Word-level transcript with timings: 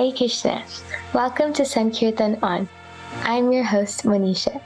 Hare 0.00 0.12
Krishna. 0.12 0.64
Welcome 1.12 1.52
to 1.52 1.62
Sankirtan 1.62 2.38
On. 2.42 2.66
I'm 3.22 3.52
your 3.52 3.64
host, 3.64 4.04
Monisha. 4.04 4.58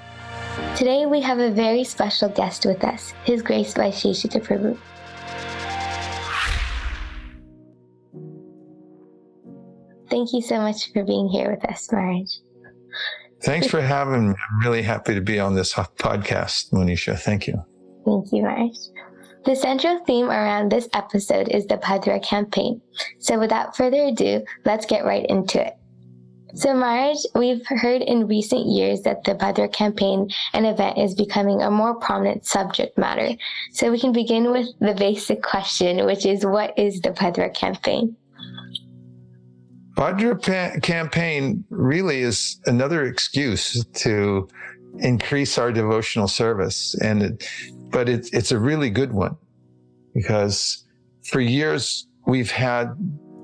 Today 0.76 1.06
we 1.06 1.20
have 1.22 1.40
a 1.40 1.50
very 1.50 1.82
special 1.82 2.28
guest 2.28 2.64
with 2.64 2.84
us, 2.84 3.12
His 3.24 3.42
Grace 3.42 3.74
Vaisheshika 3.74 4.40
Prabhu. 4.46 4.78
Thank 10.08 10.32
you 10.32 10.40
so 10.40 10.60
much 10.60 10.92
for 10.92 11.02
being 11.02 11.28
here 11.28 11.50
with 11.50 11.64
us, 11.68 11.90
Maharaj. 11.90 12.30
Thanks 13.42 13.66
for 13.66 13.80
having 13.80 14.28
me. 14.28 14.34
I'm 14.36 14.60
really 14.60 14.82
happy 14.82 15.16
to 15.16 15.20
be 15.20 15.40
on 15.40 15.56
this 15.56 15.74
podcast, 15.74 16.70
Monisha. 16.70 17.18
Thank 17.18 17.48
you. 17.48 17.60
Thank 18.04 18.32
you, 18.32 18.42
Maharaj. 18.42 18.76
The 19.44 19.54
central 19.54 19.98
theme 20.06 20.26
around 20.26 20.72
this 20.72 20.88
episode 20.94 21.48
is 21.48 21.66
the 21.66 21.76
Bhadra 21.76 22.22
campaign. 22.22 22.80
So 23.18 23.38
without 23.38 23.76
further 23.76 24.04
ado, 24.04 24.42
let's 24.64 24.86
get 24.86 25.04
right 25.04 25.26
into 25.28 25.66
it. 25.66 25.76
So, 26.56 26.72
Maharaj, 26.72 27.18
we've 27.34 27.66
heard 27.66 28.00
in 28.00 28.28
recent 28.28 28.66
years 28.66 29.02
that 29.02 29.24
the 29.24 29.34
Bhadra 29.34 29.72
campaign 29.72 30.30
and 30.52 30.64
event 30.66 30.98
is 30.98 31.14
becoming 31.14 31.62
a 31.62 31.70
more 31.70 31.96
prominent 31.96 32.46
subject 32.46 32.96
matter. 32.96 33.30
So, 33.72 33.90
we 33.90 33.98
can 33.98 34.12
begin 34.12 34.52
with 34.52 34.68
the 34.78 34.94
basic 34.94 35.42
question, 35.42 36.06
which 36.06 36.24
is 36.24 36.46
what 36.46 36.78
is 36.78 37.00
the 37.00 37.10
Bhadra 37.10 37.52
campaign? 37.52 38.16
Bhadra 39.96 40.40
pa- 40.40 40.78
campaign 40.80 41.64
really 41.70 42.20
is 42.20 42.60
another 42.66 43.04
excuse 43.04 43.84
to 43.94 44.48
increase 45.00 45.58
our 45.58 45.72
devotional 45.72 46.28
service. 46.28 46.94
And 47.02 47.22
it, 47.22 47.48
but 47.94 48.08
it, 48.08 48.28
it's 48.32 48.50
a 48.50 48.58
really 48.58 48.90
good 48.90 49.12
one 49.12 49.36
because 50.14 50.84
for 51.30 51.40
years 51.40 52.08
we've 52.26 52.50
had 52.50 52.92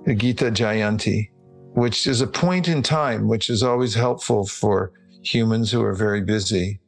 the 0.05 0.15
Gita 0.15 0.47
Jayanti, 0.47 1.31
which 1.75 2.09
is 2.09 2.21
a 2.21 2.27
point 2.27 2.67
in 2.67 2.83
time, 2.83 3.29
which 3.29 3.49
is 3.49 3.63
always 3.63 3.95
helpful 3.95 4.45
for 4.45 4.93
humans 5.23 5.71
who 5.71 5.83
are 5.85 5.95
very 5.95 6.21
busy 6.21 6.81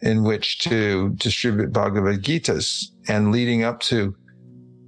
in 0.00 0.24
which 0.24 0.60
to 0.60 1.10
distribute 1.10 1.70
Bhagavad 1.70 2.22
Gitas. 2.22 2.86
And 3.08 3.30
leading 3.30 3.62
up 3.62 3.80
to 3.80 4.16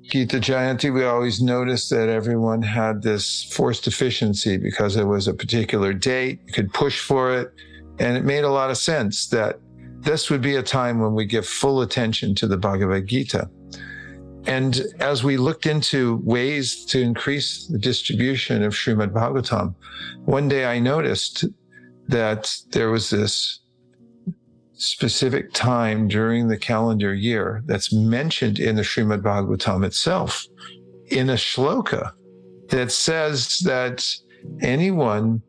Gita 0.05 0.39
Jayanti, 0.39 0.95
we 0.95 1.05
always 1.05 1.43
noticed 1.43 1.91
that 1.91 2.09
everyone 2.09 2.63
had 2.63 3.03
this 3.03 3.45
forced 3.53 3.87
efficiency 3.87 4.57
because 4.57 4.97
it 4.97 5.05
was 5.05 5.29
a 5.29 5.35
particular 5.35 5.93
date, 5.93 6.41
you 6.47 6.55
could 6.55 6.73
push 6.73 7.01
for 7.01 7.37
it. 7.37 7.53
And 7.99 8.17
it 8.17 8.25
made 8.25 8.45
a 8.45 8.51
lot 8.51 8.71
of 8.71 8.79
sense 8.79 9.29
that 9.29 9.61
this 10.05 10.31
would 10.31 10.43
be 10.43 10.57
a 10.57 10.63
time 10.63 11.01
when 11.01 11.15
we 11.15 11.25
give 11.25 11.47
full 11.47 11.81
attention 11.81 12.35
to 12.37 12.47
the 12.47 12.57
Bhagavad 12.57 13.07
Gita. 13.07 13.49
And 14.47 14.83
as 15.01 15.25
we 15.25 15.39
looked 15.39 15.65
into 15.65 16.21
ways 16.23 16.85
to 16.87 17.01
increase 17.01 17.67
the 17.67 17.79
distribution 17.79 18.63
of 18.63 18.75
Srimad 18.75 19.11
Bhagavatam, 19.11 19.75
one 20.27 20.49
day 20.49 20.67
I 20.67 20.79
noticed 20.79 21.47
that 22.09 22.55
there 22.73 22.91
was 22.91 23.09
this 23.09 23.61
specific 24.75 25.53
time 25.55 26.09
during 26.09 26.49
the 26.49 26.59
calendar 26.59 27.15
year 27.15 27.63
that's 27.65 27.93
mentioned 27.93 28.59
in 28.59 28.77
the 28.77 28.83
Srimad 28.83 29.23
Bhagavatam 29.23 29.85
itself 29.85 30.47
in 31.07 31.31
a 31.31 31.35
shloka 31.35 32.13
that 32.69 32.93
says 32.93 33.61
that 33.61 34.05
anyone 34.61 35.43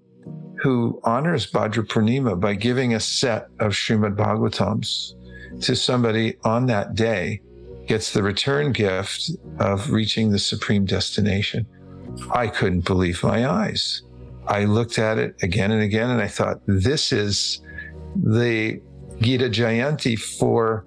who 0.61 0.99
honors 1.03 1.49
Bhadra 1.51 2.39
by 2.39 2.55
giving 2.55 2.93
a 2.93 2.99
set 2.99 3.47
of 3.59 3.73
Srimad 3.73 4.15
Bhagavatams 4.15 5.13
to 5.61 5.75
somebody 5.75 6.37
on 6.43 6.65
that 6.67 6.95
day 6.95 7.41
gets 7.87 8.13
the 8.13 8.23
return 8.23 8.71
gift 8.71 9.31
of 9.59 9.91
reaching 9.91 10.31
the 10.31 10.39
supreme 10.39 10.85
destination. 10.85 11.65
I 12.33 12.47
couldn't 12.47 12.85
believe 12.85 13.23
my 13.23 13.47
eyes. 13.47 14.01
I 14.47 14.65
looked 14.65 14.97
at 14.99 15.17
it 15.17 15.35
again 15.41 15.71
and 15.71 15.81
again 15.81 16.09
and 16.09 16.21
I 16.21 16.27
thought, 16.27 16.61
this 16.65 17.11
is 17.11 17.61
the 18.15 18.81
Gita 19.19 19.49
Jayanti 19.49 20.17
for 20.17 20.85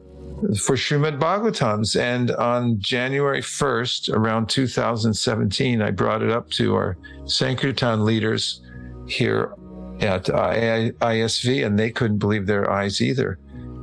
for 0.61 0.77
Srimad 0.77 1.19
Bhagavatams. 1.19 1.99
And 1.99 2.31
on 2.33 2.81
January 2.81 3.41
1st, 3.41 4.15
around 4.15 4.49
2017, 4.49 5.83
I 5.83 5.91
brought 5.91 6.23
it 6.23 6.31
up 6.31 6.51
to 6.51 6.75
our 6.77 6.97
Sankirtan 7.25 8.05
leaders 8.05 8.63
here 9.09 9.55
at 10.01 10.25
ISV, 10.27 11.67
and 11.67 11.79
they 11.79 11.91
couldn't 11.91 12.19
believe 12.19 12.47
their 12.47 12.71
eyes 12.71 13.01
either. 13.01 13.39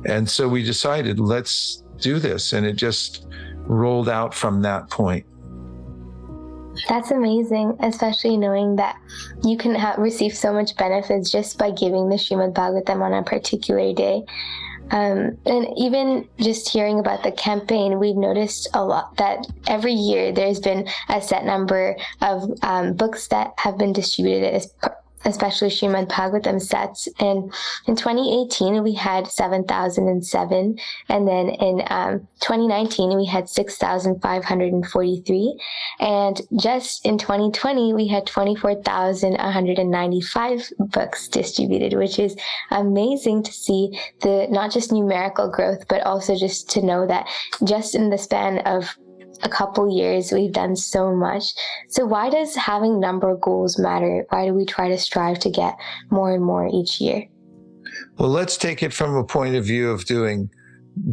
And 0.06 0.28
so 0.28 0.48
we 0.48 0.62
decided, 0.62 1.18
let's 1.18 1.82
do 1.98 2.18
this. 2.18 2.52
And 2.52 2.64
it 2.64 2.74
just 2.74 3.26
rolled 3.66 4.08
out 4.08 4.34
from 4.34 4.62
that 4.62 4.88
point. 4.90 5.26
That's 6.88 7.10
amazing, 7.10 7.76
especially 7.80 8.36
knowing 8.36 8.76
that 8.76 8.96
you 9.42 9.56
can 9.56 9.74
have, 9.74 9.98
receive 9.98 10.36
so 10.36 10.52
much 10.52 10.76
benefits 10.76 11.30
just 11.30 11.58
by 11.58 11.70
giving 11.70 12.08
the 12.08 12.16
Srimad 12.16 12.52
Bhagavatam 12.52 13.00
on 13.00 13.14
a 13.14 13.22
particular 13.22 13.92
day. 13.94 14.24
Um, 14.90 15.36
and 15.46 15.66
even 15.76 16.28
just 16.38 16.68
hearing 16.68 17.00
about 17.00 17.24
the 17.24 17.32
campaign, 17.32 17.98
we've 17.98 18.16
noticed 18.16 18.68
a 18.72 18.84
lot 18.84 19.16
that 19.16 19.46
every 19.66 19.94
year 19.94 20.30
there's 20.30 20.60
been 20.60 20.86
a 21.08 21.20
set 21.20 21.44
number 21.44 21.96
of 22.20 22.48
um, 22.62 22.92
books 22.92 23.26
that 23.28 23.52
have 23.58 23.78
been 23.78 23.92
distributed 23.92 24.54
as 24.54 24.72
especially 25.26 25.68
Srimad 25.68 26.08
Bhagavatam 26.08 26.62
sets. 26.62 27.08
And 27.18 27.52
in 27.86 27.96
2018, 27.96 28.82
we 28.82 28.94
had 28.94 29.26
7,007. 29.26 30.78
And 31.08 31.28
then 31.28 31.50
in 31.50 31.82
um, 31.88 32.26
2019, 32.40 33.14
we 33.16 33.26
had 33.26 33.48
6,543. 33.48 35.60
And 36.00 36.40
just 36.58 37.04
in 37.04 37.18
2020, 37.18 37.92
we 37.92 38.06
had 38.06 38.26
24,195 38.26 40.70
books 40.78 41.28
distributed, 41.28 41.98
which 41.98 42.18
is 42.18 42.34
amazing 42.70 43.42
to 43.42 43.52
see 43.52 44.00
the 44.22 44.46
not 44.48 44.70
just 44.70 44.90
numerical 44.92 45.50
growth, 45.50 45.86
but 45.88 46.02
also 46.04 46.34
just 46.36 46.70
to 46.70 46.80
know 46.82 47.06
that 47.06 47.26
just 47.64 47.94
in 47.94 48.10
the 48.10 48.18
span 48.18 48.58
of 48.60 48.96
a 49.42 49.48
couple 49.48 49.94
years, 49.94 50.32
we've 50.32 50.52
done 50.52 50.76
so 50.76 51.14
much. 51.14 51.44
So 51.88 52.04
why 52.06 52.30
does 52.30 52.54
having 52.54 53.00
number 53.00 53.36
goals 53.36 53.78
matter? 53.78 54.24
Why 54.30 54.46
do 54.46 54.54
we 54.54 54.64
try 54.64 54.88
to 54.88 54.98
strive 54.98 55.38
to 55.40 55.50
get 55.50 55.76
more 56.10 56.34
and 56.34 56.44
more 56.44 56.68
each 56.72 57.00
year? 57.00 57.24
Well, 58.18 58.30
let's 58.30 58.56
take 58.56 58.82
it 58.82 58.92
from 58.92 59.14
a 59.14 59.24
point 59.24 59.56
of 59.56 59.64
view 59.64 59.90
of 59.90 60.04
doing 60.04 60.50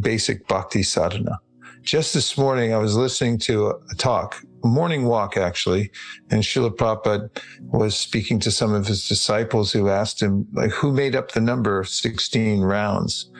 basic 0.00 0.46
bhakti 0.48 0.82
sadhana. 0.82 1.38
Just 1.82 2.14
this 2.14 2.38
morning, 2.38 2.72
I 2.72 2.78
was 2.78 2.96
listening 2.96 3.38
to 3.40 3.74
a 3.90 3.94
talk, 3.96 4.42
a 4.64 4.66
morning 4.66 5.04
walk 5.04 5.36
actually, 5.36 5.90
and 6.30 6.42
Srila 6.42 6.74
Prabhupada 6.74 7.28
was 7.60 7.94
speaking 7.94 8.40
to 8.40 8.50
some 8.50 8.72
of 8.72 8.86
his 8.86 9.06
disciples 9.06 9.70
who 9.70 9.90
asked 9.90 10.22
him, 10.22 10.46
like, 10.54 10.70
who 10.70 10.92
made 10.92 11.14
up 11.14 11.32
the 11.32 11.42
number 11.42 11.78
of 11.78 11.88
16 11.88 12.62
rounds? 12.62 13.30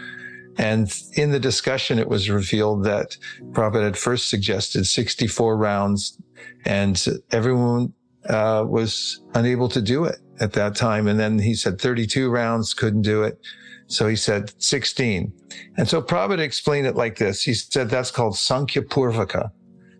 And 0.56 0.92
in 1.14 1.30
the 1.30 1.40
discussion, 1.40 1.98
it 1.98 2.08
was 2.08 2.30
revealed 2.30 2.84
that 2.84 3.16
Prabhupada 3.52 3.84
had 3.84 3.98
first 3.98 4.28
suggested 4.28 4.84
64 4.84 5.56
rounds 5.56 6.18
and 6.64 7.02
everyone 7.30 7.92
uh, 8.28 8.64
was 8.66 9.22
unable 9.34 9.68
to 9.68 9.82
do 9.82 10.04
it 10.04 10.18
at 10.40 10.52
that 10.52 10.74
time. 10.76 11.08
And 11.08 11.18
then 11.18 11.38
he 11.38 11.54
said 11.54 11.80
32 11.80 12.30
rounds, 12.30 12.74
couldn't 12.74 13.02
do 13.02 13.22
it. 13.22 13.38
So 13.86 14.08
he 14.08 14.16
said 14.16 14.52
16. 14.62 15.32
And 15.76 15.88
so 15.88 16.00
Prabhupada 16.00 16.38
explained 16.38 16.86
it 16.86 16.96
like 16.96 17.18
this. 17.18 17.42
He 17.42 17.54
said 17.54 17.90
that's 17.90 18.10
called 18.10 18.36
Sankhya 18.36 18.82
Purvaka, 18.82 19.50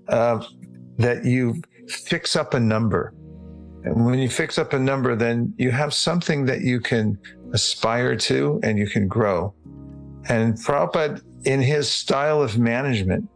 uh, 0.09 0.44
that 0.98 1.25
you 1.25 1.60
fix 1.88 2.34
up 2.37 2.54
a 2.54 2.60
number. 2.60 3.12
And 3.84 4.06
when 4.06 4.19
you 4.19 4.31
fix 4.31 4.59
up 4.59 4.72
a 4.72 4.78
number, 4.78 5.14
then 5.14 5.53
you 5.59 5.70
have 5.70 5.93
something 5.93 6.47
that 6.47 6.62
you 6.62 6.81
can 6.81 7.19
aspire 7.53 8.16
to 8.16 8.59
and 8.62 8.78
you 8.78 8.87
can 8.87 9.06
grow. 9.06 9.54
And 10.28 10.54
Prabhupada, 10.54 11.20
in 11.44 11.60
his 11.60 11.90
style 11.90 12.40
of 12.42 12.58
management, 12.58 13.28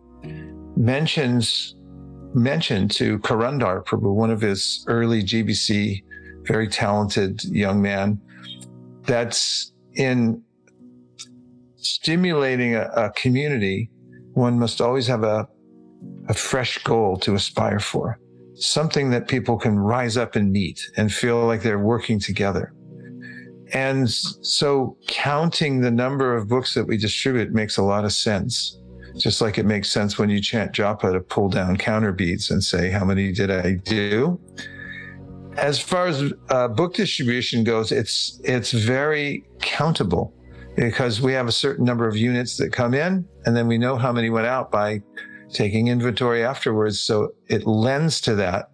mentions 0.77 1.75
mentioned 2.35 2.91
to 2.93 3.19
Karandhar 3.21 3.85
Prabhu, 3.85 4.15
one 4.15 4.31
of 4.31 4.41
his 4.41 4.85
early 4.87 5.23
GBC, 5.23 6.03
very 6.47 6.69
talented 6.69 7.43
young 7.45 7.81
man, 7.81 8.21
that's 9.05 9.73
in 9.95 10.43
stimulating 11.77 12.75
a, 12.75 12.83
a 12.95 13.11
community, 13.13 13.91
one 14.35 14.59
must 14.59 14.81
always 14.81 15.07
have 15.07 15.25
a, 15.25 15.49
a 16.29 16.35
fresh 16.35 16.79
goal 16.85 17.17
to 17.19 17.35
aspire 17.35 17.81
for, 17.81 18.19
something 18.55 19.11
that 19.11 19.27
people 19.27 19.59
can 19.59 19.79
rise 19.79 20.17
up 20.17 20.37
and 20.37 20.53
meet 20.53 20.81
and 20.97 21.13
feel 21.13 21.47
like 21.47 21.63
they're 21.63 21.79
working 21.79 22.21
together. 22.21 22.73
And 23.73 24.09
so 24.11 24.97
counting 25.07 25.81
the 25.81 25.91
number 25.91 26.35
of 26.37 26.49
books 26.49 26.75
that 26.75 26.87
we 26.87 26.97
distribute 26.97 27.53
makes 27.53 27.77
a 27.77 27.83
lot 27.83 28.05
of 28.05 28.13
sense. 28.13 28.81
Just 29.17 29.41
like 29.41 29.59
it 29.59 29.67
makes 29.67 29.91
sense 29.91 30.19
when 30.19 30.31
you 30.31 30.41
chant 30.41 30.73
japa 30.73 31.13
to 31.13 31.21
pull 31.21 31.49
down 31.49 31.77
counter 31.77 32.13
beads 32.13 32.51
and 32.51 32.63
say, 32.63 32.91
how 32.91 33.05
many 33.05 33.33
did 33.33 33.51
I 33.51 33.75
do? 33.75 34.41
As 35.57 35.81
far 35.81 36.07
as 36.07 36.33
uh, 36.51 36.69
book 36.69 36.95
distribution 36.95 37.65
goes, 37.65 37.91
it's, 37.91 38.41
it's 38.45 38.71
very 38.71 39.45
countable 39.61 40.33
because 40.77 41.21
we 41.21 41.33
have 41.33 41.49
a 41.49 41.53
certain 41.53 41.85
number 41.85 42.07
of 42.07 42.17
units 42.17 42.57
that 42.59 42.73
come 42.73 42.95
in 42.95 43.27
and 43.45 43.57
then 43.57 43.67
we 43.67 43.77
know 43.77 43.97
how 43.97 44.13
many 44.13 44.31
went 44.31 44.47
out 44.47 44.71
by 44.71 45.03
taking 45.53 45.89
inventory 45.89 46.45
afterwards. 46.45 47.01
So 47.01 47.35
it 47.49 47.67
lends 47.67 48.21
to 48.23 48.35
that. 48.37 48.71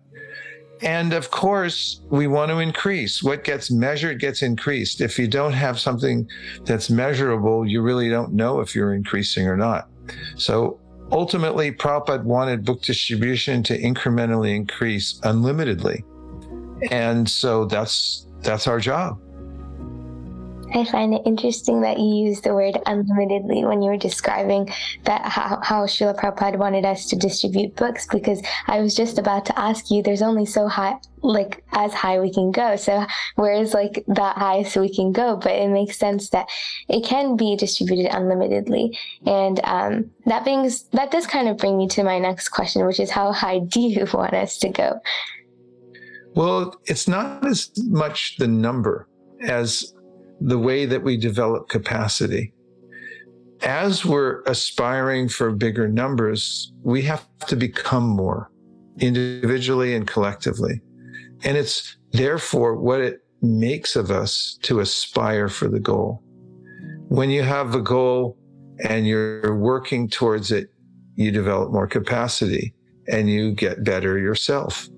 And 0.82 1.12
of 1.12 1.30
course, 1.30 2.02
we 2.10 2.26
want 2.26 2.50
to 2.50 2.58
increase. 2.58 3.22
What 3.22 3.44
gets 3.44 3.70
measured 3.70 4.20
gets 4.20 4.42
increased. 4.42 5.00
If 5.00 5.18
you 5.18 5.28
don't 5.28 5.52
have 5.52 5.78
something 5.78 6.28
that's 6.64 6.90
measurable, 6.90 7.66
you 7.66 7.80
really 7.80 8.10
don't 8.10 8.32
know 8.32 8.60
if 8.60 8.74
you're 8.74 8.94
increasing 8.94 9.46
or 9.46 9.56
not. 9.56 9.88
So 10.36 10.80
ultimately, 11.12 11.72
Prabhupada 11.72 12.24
wanted 12.24 12.64
book 12.64 12.82
distribution 12.82 13.62
to 13.64 13.80
incrementally 13.80 14.54
increase 14.54 15.20
unlimitedly. 15.22 16.04
And 16.90 17.28
so 17.28 17.64
that's 17.64 18.26
that's 18.40 18.66
our 18.66 18.80
job. 18.80 19.18
I 20.74 20.84
find 20.84 21.14
it 21.14 21.22
interesting 21.24 21.82
that 21.82 22.00
you 22.00 22.26
used 22.26 22.42
the 22.42 22.52
word 22.52 22.76
unlimitedly 22.84 23.64
when 23.64 23.80
you 23.80 23.90
were 23.90 23.96
describing 23.96 24.68
that 25.04 25.22
how, 25.22 25.60
how 25.62 25.86
Srila 25.86 26.18
Prabhupada 26.18 26.58
wanted 26.58 26.84
us 26.84 27.06
to 27.06 27.16
distribute 27.16 27.76
books 27.76 28.08
because 28.10 28.42
I 28.66 28.80
was 28.80 28.96
just 28.96 29.18
about 29.18 29.46
to 29.46 29.58
ask 29.58 29.88
you 29.90 30.02
there's 30.02 30.20
only 30.20 30.46
so 30.46 30.66
high 30.66 30.96
like 31.22 31.62
as 31.72 31.94
high 31.94 32.18
we 32.18 32.32
can 32.32 32.50
go. 32.50 32.74
So 32.74 33.06
where 33.36 33.54
is 33.54 33.72
like 33.72 34.04
that 34.08 34.36
high 34.36 34.64
so 34.64 34.80
we 34.80 34.92
can 34.92 35.12
go? 35.12 35.36
But 35.36 35.52
it 35.52 35.68
makes 35.68 35.96
sense 35.96 36.30
that 36.30 36.48
it 36.88 37.04
can 37.04 37.36
be 37.36 37.54
distributed 37.54 38.10
unlimitedly. 38.12 38.98
And 39.26 39.60
um, 39.62 40.10
that 40.26 40.42
brings 40.42 40.82
that 40.90 41.12
does 41.12 41.26
kind 41.26 41.48
of 41.48 41.56
bring 41.56 41.78
me 41.78 41.86
to 41.88 42.02
my 42.02 42.18
next 42.18 42.48
question, 42.48 42.84
which 42.84 42.98
is 42.98 43.10
how 43.10 43.32
high 43.32 43.60
do 43.60 43.80
you 43.80 44.06
want 44.12 44.34
us 44.34 44.58
to 44.58 44.68
go? 44.70 44.98
Well, 46.34 46.80
it's 46.86 47.06
not 47.06 47.46
as 47.46 47.70
much 47.76 48.38
the 48.38 48.48
number 48.48 49.08
as 49.40 49.94
the 50.40 50.58
way 50.58 50.86
that 50.86 51.02
we 51.02 51.16
develop 51.16 51.68
capacity. 51.68 52.52
As 53.62 54.04
we're 54.04 54.42
aspiring 54.42 55.28
for 55.28 55.50
bigger 55.52 55.88
numbers, 55.88 56.72
we 56.82 57.02
have 57.02 57.26
to 57.46 57.56
become 57.56 58.04
more 58.04 58.50
individually 58.98 59.94
and 59.94 60.06
collectively. 60.06 60.80
And 61.44 61.56
it's 61.56 61.96
therefore 62.12 62.76
what 62.76 63.00
it 63.00 63.20
makes 63.42 63.96
of 63.96 64.10
us 64.10 64.58
to 64.62 64.80
aspire 64.80 65.48
for 65.48 65.68
the 65.68 65.80
goal. 65.80 66.22
When 67.08 67.30
you 67.30 67.42
have 67.42 67.74
a 67.74 67.80
goal 67.80 68.36
and 68.88 69.06
you're 69.06 69.56
working 69.56 70.08
towards 70.08 70.50
it, 70.50 70.68
you 71.16 71.30
develop 71.30 71.70
more 71.70 71.86
capacity 71.86 72.74
and 73.08 73.30
you 73.30 73.52
get 73.52 73.84
better 73.84 74.18
yourself. 74.18 74.88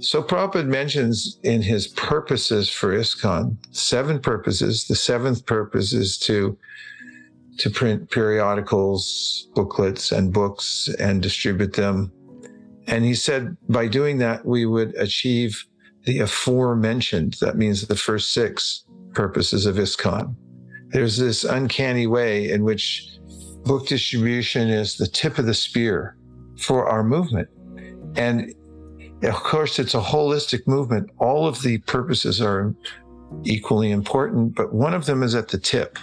So 0.00 0.22
Prabhupada 0.22 0.66
mentions 0.66 1.40
in 1.42 1.60
his 1.60 1.88
purposes 1.88 2.70
for 2.70 2.92
ISKCON 2.92 3.56
seven 3.74 4.20
purposes. 4.20 4.86
The 4.86 4.94
seventh 4.94 5.44
purpose 5.46 5.92
is 5.92 6.18
to 6.18 6.56
to 7.58 7.70
print 7.70 8.08
periodicals, 8.10 9.48
booklets, 9.56 10.12
and 10.12 10.32
books 10.32 10.88
and 11.00 11.20
distribute 11.20 11.72
them. 11.72 12.12
And 12.86 13.04
he 13.04 13.14
said 13.14 13.56
by 13.68 13.88
doing 13.88 14.18
that, 14.18 14.46
we 14.46 14.64
would 14.66 14.94
achieve 14.94 15.64
the 16.04 16.20
aforementioned. 16.20 17.36
That 17.40 17.56
means 17.56 17.86
the 17.86 17.96
first 17.96 18.32
six 18.32 18.84
purposes 19.12 19.66
of 19.66 19.76
ISKCON. 19.76 20.36
There's 20.90 21.16
this 21.16 21.42
uncanny 21.42 22.06
way 22.06 22.50
in 22.50 22.62
which 22.62 23.18
book 23.64 23.88
distribution 23.88 24.68
is 24.68 24.96
the 24.96 25.08
tip 25.08 25.38
of 25.38 25.46
the 25.46 25.54
spear 25.54 26.16
for 26.56 26.86
our 26.86 27.02
movement. 27.02 27.48
And 28.16 28.54
of 29.22 29.34
course, 29.34 29.78
it's 29.78 29.94
a 29.94 30.00
holistic 30.00 30.66
movement. 30.66 31.10
All 31.18 31.46
of 31.46 31.62
the 31.62 31.78
purposes 31.78 32.40
are 32.40 32.74
equally 33.44 33.90
important, 33.90 34.54
but 34.54 34.72
one 34.72 34.94
of 34.94 35.06
them 35.06 35.22
is 35.22 35.34
at 35.34 35.48
the 35.48 35.58
tip 35.58 35.98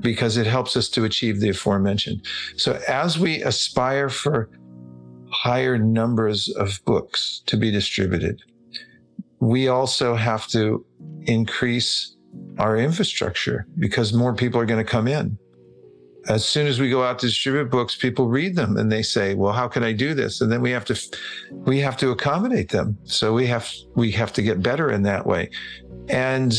because 0.00 0.36
it 0.36 0.46
helps 0.46 0.76
us 0.76 0.88
to 0.90 1.04
achieve 1.04 1.40
the 1.40 1.50
aforementioned. 1.50 2.26
So 2.56 2.80
as 2.88 3.18
we 3.18 3.42
aspire 3.42 4.08
for 4.08 4.50
higher 5.30 5.78
numbers 5.78 6.48
of 6.56 6.80
books 6.84 7.42
to 7.46 7.56
be 7.56 7.70
distributed, 7.70 8.42
we 9.40 9.68
also 9.68 10.14
have 10.14 10.46
to 10.48 10.84
increase 11.22 12.16
our 12.58 12.76
infrastructure 12.76 13.66
because 13.78 14.12
more 14.12 14.34
people 14.34 14.60
are 14.60 14.66
going 14.66 14.84
to 14.84 14.90
come 14.90 15.06
in 15.06 15.38
as 16.28 16.44
soon 16.44 16.66
as 16.66 16.80
we 16.80 16.88
go 16.88 17.02
out 17.02 17.18
to 17.20 17.26
distribute 17.26 17.70
books, 17.70 17.96
people 17.96 18.28
read 18.28 18.54
them 18.54 18.76
and 18.76 18.90
they 18.90 19.02
say, 19.02 19.34
"Well, 19.34 19.52
how 19.52 19.68
can 19.68 19.82
I 19.82 19.92
do 19.92 20.14
this?" 20.14 20.40
And 20.40 20.50
then 20.50 20.62
we 20.62 20.70
have 20.70 20.84
to 20.86 21.00
we 21.50 21.80
have 21.80 21.96
to 21.98 22.10
accommodate 22.10 22.70
them. 22.70 22.96
So 23.04 23.32
we 23.32 23.46
have 23.46 23.68
we 23.94 24.10
have 24.12 24.32
to 24.34 24.42
get 24.42 24.62
better 24.62 24.90
in 24.90 25.02
that 25.02 25.26
way, 25.26 25.50
and 26.08 26.54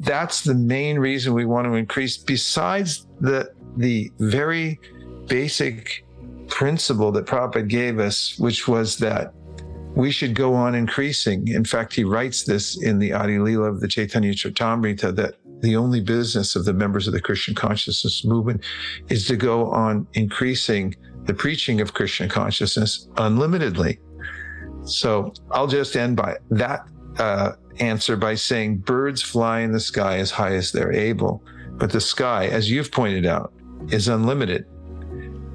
that's 0.00 0.42
the 0.42 0.54
main 0.54 0.98
reason 0.98 1.32
we 1.32 1.46
want 1.46 1.66
to 1.66 1.74
increase. 1.74 2.16
Besides 2.16 3.06
the 3.20 3.50
the 3.76 4.10
very 4.18 4.78
basic 5.26 6.04
principle 6.48 7.12
that 7.12 7.24
Prabhupada 7.26 7.68
gave 7.68 7.98
us, 7.98 8.36
which 8.38 8.66
was 8.66 8.98
that 8.98 9.32
we 9.94 10.10
should 10.10 10.34
go 10.34 10.54
on 10.54 10.74
increasing. 10.74 11.48
In 11.48 11.64
fact, 11.64 11.94
he 11.94 12.04
writes 12.04 12.44
this 12.44 12.80
in 12.82 12.98
the 12.98 13.12
Adi 13.12 13.38
Lila 13.38 13.68
of 13.70 13.80
the 13.80 13.88
Chaitanya 13.88 14.32
Charitamrita 14.32 15.14
that 15.16 15.34
the 15.60 15.76
only 15.76 16.00
business 16.00 16.56
of 16.56 16.64
the 16.64 16.72
members 16.72 17.06
of 17.06 17.12
the 17.12 17.20
Krishna 17.20 17.54
consciousness 17.54 18.24
movement 18.24 18.64
is 19.08 19.26
to 19.26 19.36
go 19.36 19.70
on 19.70 20.06
increasing 20.14 20.94
the 21.24 21.34
preaching 21.34 21.80
of 21.80 21.94
Krishna 21.94 22.28
consciousness 22.28 23.08
unlimitedly. 23.16 23.98
So 24.84 25.32
I'll 25.50 25.66
just 25.66 25.96
end 25.96 26.16
by 26.16 26.36
that 26.50 26.88
uh, 27.18 27.52
answer 27.78 28.16
by 28.16 28.34
saying 28.34 28.78
birds 28.78 29.22
fly 29.22 29.60
in 29.60 29.72
the 29.72 29.80
sky 29.80 30.18
as 30.18 30.30
high 30.30 30.54
as 30.54 30.72
they're 30.72 30.92
able, 30.92 31.42
but 31.72 31.90
the 31.90 32.00
sky, 32.00 32.46
as 32.46 32.70
you've 32.70 32.90
pointed 32.90 33.26
out, 33.26 33.52
is 33.88 34.08
unlimited. 34.08 34.66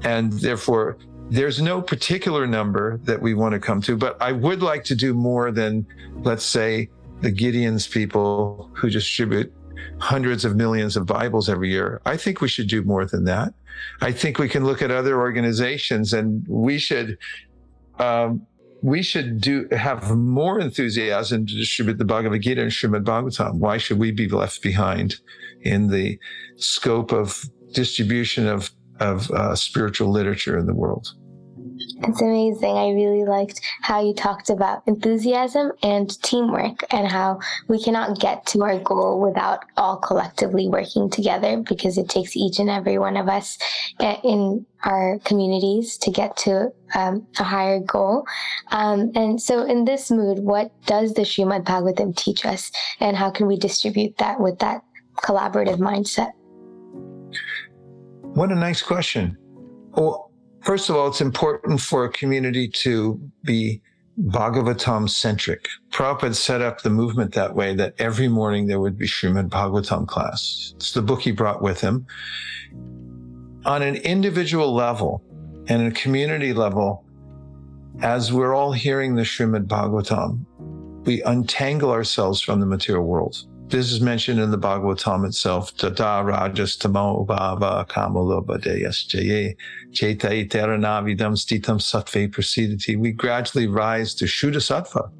And 0.02 0.32
therefore, 0.32 0.98
there's 1.28 1.60
no 1.60 1.82
particular 1.82 2.46
number 2.46 2.98
that 2.98 3.20
we 3.20 3.34
want 3.34 3.52
to 3.54 3.58
come 3.58 3.80
to, 3.82 3.96
but 3.96 4.20
I 4.20 4.32
would 4.32 4.62
like 4.62 4.84
to 4.84 4.94
do 4.94 5.12
more 5.12 5.50
than, 5.50 5.86
let's 6.18 6.44
say, 6.44 6.88
the 7.20 7.30
Gideon's 7.30 7.86
people 7.86 8.70
who 8.74 8.90
distribute 8.90 9.52
hundreds 9.98 10.44
of 10.44 10.56
millions 10.56 10.96
of 10.96 11.06
Bibles 11.06 11.48
every 11.48 11.70
year. 11.70 12.00
I 12.04 12.16
think 12.16 12.40
we 12.40 12.48
should 12.48 12.68
do 12.68 12.82
more 12.82 13.04
than 13.04 13.24
that. 13.24 13.54
I 14.00 14.12
think 14.12 14.38
we 14.38 14.48
can 14.48 14.64
look 14.64 14.82
at 14.82 14.90
other 14.90 15.18
organizations 15.18 16.12
and 16.12 16.46
we 16.48 16.78
should 16.78 17.18
um, 17.98 18.46
we 18.82 19.02
should 19.02 19.40
do 19.40 19.66
have 19.72 20.16
more 20.16 20.60
enthusiasm 20.60 21.46
to 21.46 21.54
distribute 21.54 21.98
the 21.98 22.04
Bhagavad 22.04 22.42
Gita 22.42 22.60
and 22.60 22.70
Srimad 22.70 23.04
Bhagavatam. 23.04 23.54
Why 23.54 23.78
should 23.78 23.98
we 23.98 24.12
be 24.12 24.28
left 24.28 24.62
behind 24.62 25.16
in 25.62 25.88
the 25.88 26.18
scope 26.56 27.12
of 27.12 27.42
distribution 27.72 28.46
of 28.46 28.70
of 29.00 29.30
uh, 29.30 29.54
spiritual 29.54 30.10
literature 30.10 30.58
in 30.58 30.66
the 30.66 30.74
world? 30.74 31.14
It's 32.02 32.20
amazing. 32.20 32.76
I 32.76 32.90
really 32.90 33.24
liked 33.24 33.62
how 33.80 34.02
you 34.02 34.12
talked 34.12 34.50
about 34.50 34.82
enthusiasm 34.86 35.72
and 35.82 36.10
teamwork 36.22 36.84
and 36.92 37.10
how 37.10 37.40
we 37.68 37.82
cannot 37.82 38.20
get 38.20 38.44
to 38.48 38.62
our 38.64 38.78
goal 38.78 39.20
without 39.20 39.64
all 39.78 39.96
collectively 39.96 40.68
working 40.68 41.08
together 41.08 41.56
because 41.56 41.96
it 41.96 42.10
takes 42.10 42.36
each 42.36 42.58
and 42.58 42.68
every 42.68 42.98
one 42.98 43.16
of 43.16 43.28
us 43.28 43.58
eh, 44.00 44.16
in 44.24 44.66
our 44.84 45.18
communities 45.24 45.96
to 45.98 46.10
get 46.10 46.36
to 46.36 46.70
um, 46.94 47.26
a 47.38 47.44
higher 47.44 47.80
goal. 47.80 48.26
Um, 48.72 49.10
and 49.14 49.40
so, 49.40 49.64
in 49.64 49.86
this 49.86 50.10
mood, 50.10 50.40
what 50.40 50.70
does 50.84 51.14
the 51.14 51.22
Srimad 51.22 51.64
Bhagavatam 51.64 52.14
teach 52.14 52.44
us, 52.44 52.70
and 53.00 53.16
how 53.16 53.30
can 53.30 53.46
we 53.46 53.56
distribute 53.56 54.18
that 54.18 54.38
with 54.38 54.58
that 54.58 54.82
collaborative 55.16 55.78
mindset? 55.78 56.32
What 58.20 58.52
a 58.52 58.54
nice 58.54 58.82
question. 58.82 59.38
Well, 59.92 60.25
First 60.66 60.90
of 60.90 60.96
all, 60.96 61.06
it's 61.06 61.20
important 61.20 61.80
for 61.80 62.04
a 62.04 62.08
community 62.10 62.66
to 62.82 63.20
be 63.44 63.80
Bhagavatam 64.20 65.08
centric. 65.08 65.68
Prabhupada 65.92 66.34
set 66.34 66.60
up 66.60 66.82
the 66.82 66.90
movement 66.90 67.34
that 67.34 67.54
way 67.54 67.72
that 67.76 67.94
every 68.00 68.26
morning 68.26 68.66
there 68.66 68.80
would 68.80 68.98
be 68.98 69.06
Srimad 69.06 69.48
Bhagavatam 69.48 70.08
class. 70.08 70.72
It's 70.74 70.92
the 70.92 71.02
book 71.02 71.22
he 71.22 71.30
brought 71.30 71.62
with 71.62 71.80
him. 71.80 72.04
On 73.64 73.80
an 73.80 73.94
individual 73.94 74.74
level 74.74 75.22
and 75.68 75.86
a 75.86 75.92
community 75.92 76.52
level, 76.52 77.04
as 78.02 78.32
we're 78.32 78.52
all 78.52 78.72
hearing 78.72 79.14
the 79.14 79.22
Srimad 79.22 79.68
Bhagavatam, 79.68 80.44
we 81.06 81.22
untangle 81.22 81.92
ourselves 81.92 82.40
from 82.40 82.58
the 82.58 82.66
material 82.66 83.04
world. 83.04 83.46
This 83.68 83.90
is 83.90 84.00
mentioned 84.00 84.38
in 84.38 84.52
the 84.52 84.58
Bhagavatam 84.58 85.26
itself. 85.26 85.76
Tata 85.76 86.22
rajas 86.24 86.76
tamo 86.76 87.26
bhava 87.26 87.84
kamalobadeyas 87.88 89.08
jaye 89.08 89.56
cheta 89.92 90.28
iteranavidam 90.28 91.34
stitam 91.34 91.80
sattve 91.80 92.30
prasidati. 92.30 92.96
We 92.96 93.10
gradually 93.10 93.66
rise 93.66 94.14
to 94.14 94.26
Shuddha 94.26 94.62
Sattva 94.62 95.10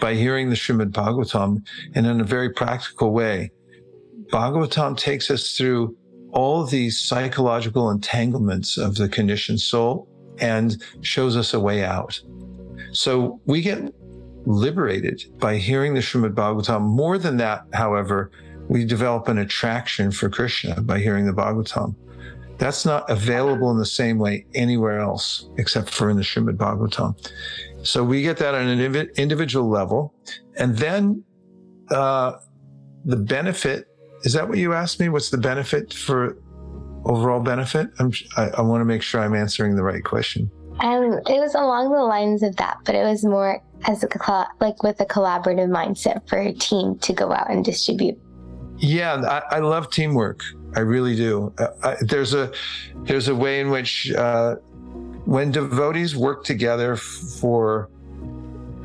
by 0.00 0.14
hearing 0.14 0.50
the 0.50 0.54
Srimad 0.54 0.90
Bhagavatam 0.90 1.62
and 1.94 2.06
in 2.06 2.20
a 2.20 2.24
very 2.24 2.50
practical 2.50 3.10
way. 3.10 3.50
Bhagavatam 4.30 4.98
takes 4.98 5.30
us 5.30 5.56
through 5.56 5.96
all 6.32 6.66
these 6.66 7.00
psychological 7.00 7.90
entanglements 7.90 8.76
of 8.76 8.96
the 8.96 9.08
conditioned 9.08 9.60
soul 9.60 10.06
and 10.38 10.82
shows 11.00 11.36
us 11.36 11.54
a 11.54 11.60
way 11.60 11.84
out. 11.84 12.20
So 12.92 13.40
we 13.46 13.62
get 13.62 13.92
liberated 14.44 15.24
by 15.38 15.56
hearing 15.56 15.94
the 15.94 16.00
Srimad 16.00 16.34
Bhagavatam. 16.34 16.82
More 16.82 17.18
than 17.18 17.36
that, 17.38 17.66
however, 17.72 18.30
we 18.68 18.84
develop 18.84 19.28
an 19.28 19.38
attraction 19.38 20.10
for 20.10 20.28
Krishna 20.28 20.80
by 20.80 20.98
hearing 20.98 21.26
the 21.26 21.32
Bhagavatam. 21.32 21.94
That's 22.58 22.84
not 22.84 23.08
available 23.10 23.70
in 23.70 23.78
the 23.78 23.86
same 23.86 24.18
way 24.18 24.46
anywhere 24.54 25.00
else 25.00 25.48
except 25.58 25.90
for 25.90 26.10
in 26.10 26.16
the 26.16 26.22
Srimad 26.22 26.56
Bhagavatam. 26.56 27.16
So 27.82 28.04
we 28.04 28.22
get 28.22 28.36
that 28.38 28.54
on 28.54 28.68
an 28.68 29.10
individual 29.16 29.68
level. 29.68 30.14
And 30.56 30.76
then 30.76 31.24
uh, 31.90 32.34
the 33.04 33.16
benefit 33.16 33.88
is 34.24 34.32
that 34.34 34.48
what 34.48 34.58
you 34.58 34.72
asked 34.72 35.00
me? 35.00 35.08
What's 35.08 35.30
the 35.30 35.38
benefit 35.38 35.92
for 35.92 36.38
overall 37.04 37.40
benefit? 37.40 37.88
I'm, 37.98 38.12
I, 38.36 38.50
I 38.50 38.60
want 38.60 38.80
to 38.80 38.84
make 38.84 39.02
sure 39.02 39.20
I'm 39.20 39.34
answering 39.34 39.74
the 39.74 39.82
right 39.82 40.04
question. 40.04 40.50
Um, 40.80 41.20
it 41.26 41.40
was 41.40 41.54
along 41.54 41.92
the 41.92 42.02
lines 42.02 42.42
of 42.42 42.56
that, 42.56 42.78
but 42.84 42.94
it 42.94 43.04
was 43.04 43.24
more 43.24 43.60
as 43.84 44.04
a 44.04 44.46
like 44.60 44.82
with 44.82 45.00
a 45.00 45.06
collaborative 45.06 45.68
mindset 45.68 46.28
for 46.28 46.38
a 46.38 46.52
team 46.52 46.98
to 46.98 47.12
go 47.12 47.32
out 47.32 47.50
and 47.50 47.64
distribute. 47.64 48.18
Yeah, 48.78 49.42
I, 49.50 49.56
I 49.56 49.58
love 49.60 49.90
teamwork. 49.90 50.42
I 50.74 50.80
really 50.80 51.14
do. 51.14 51.52
Uh, 51.58 51.68
I, 51.82 51.96
there's 52.00 52.34
a 52.34 52.52
there's 53.04 53.28
a 53.28 53.34
way 53.34 53.60
in 53.60 53.70
which 53.70 54.12
uh, 54.12 54.56
when 55.24 55.50
devotees 55.50 56.16
work 56.16 56.44
together 56.44 56.96
for 56.96 57.90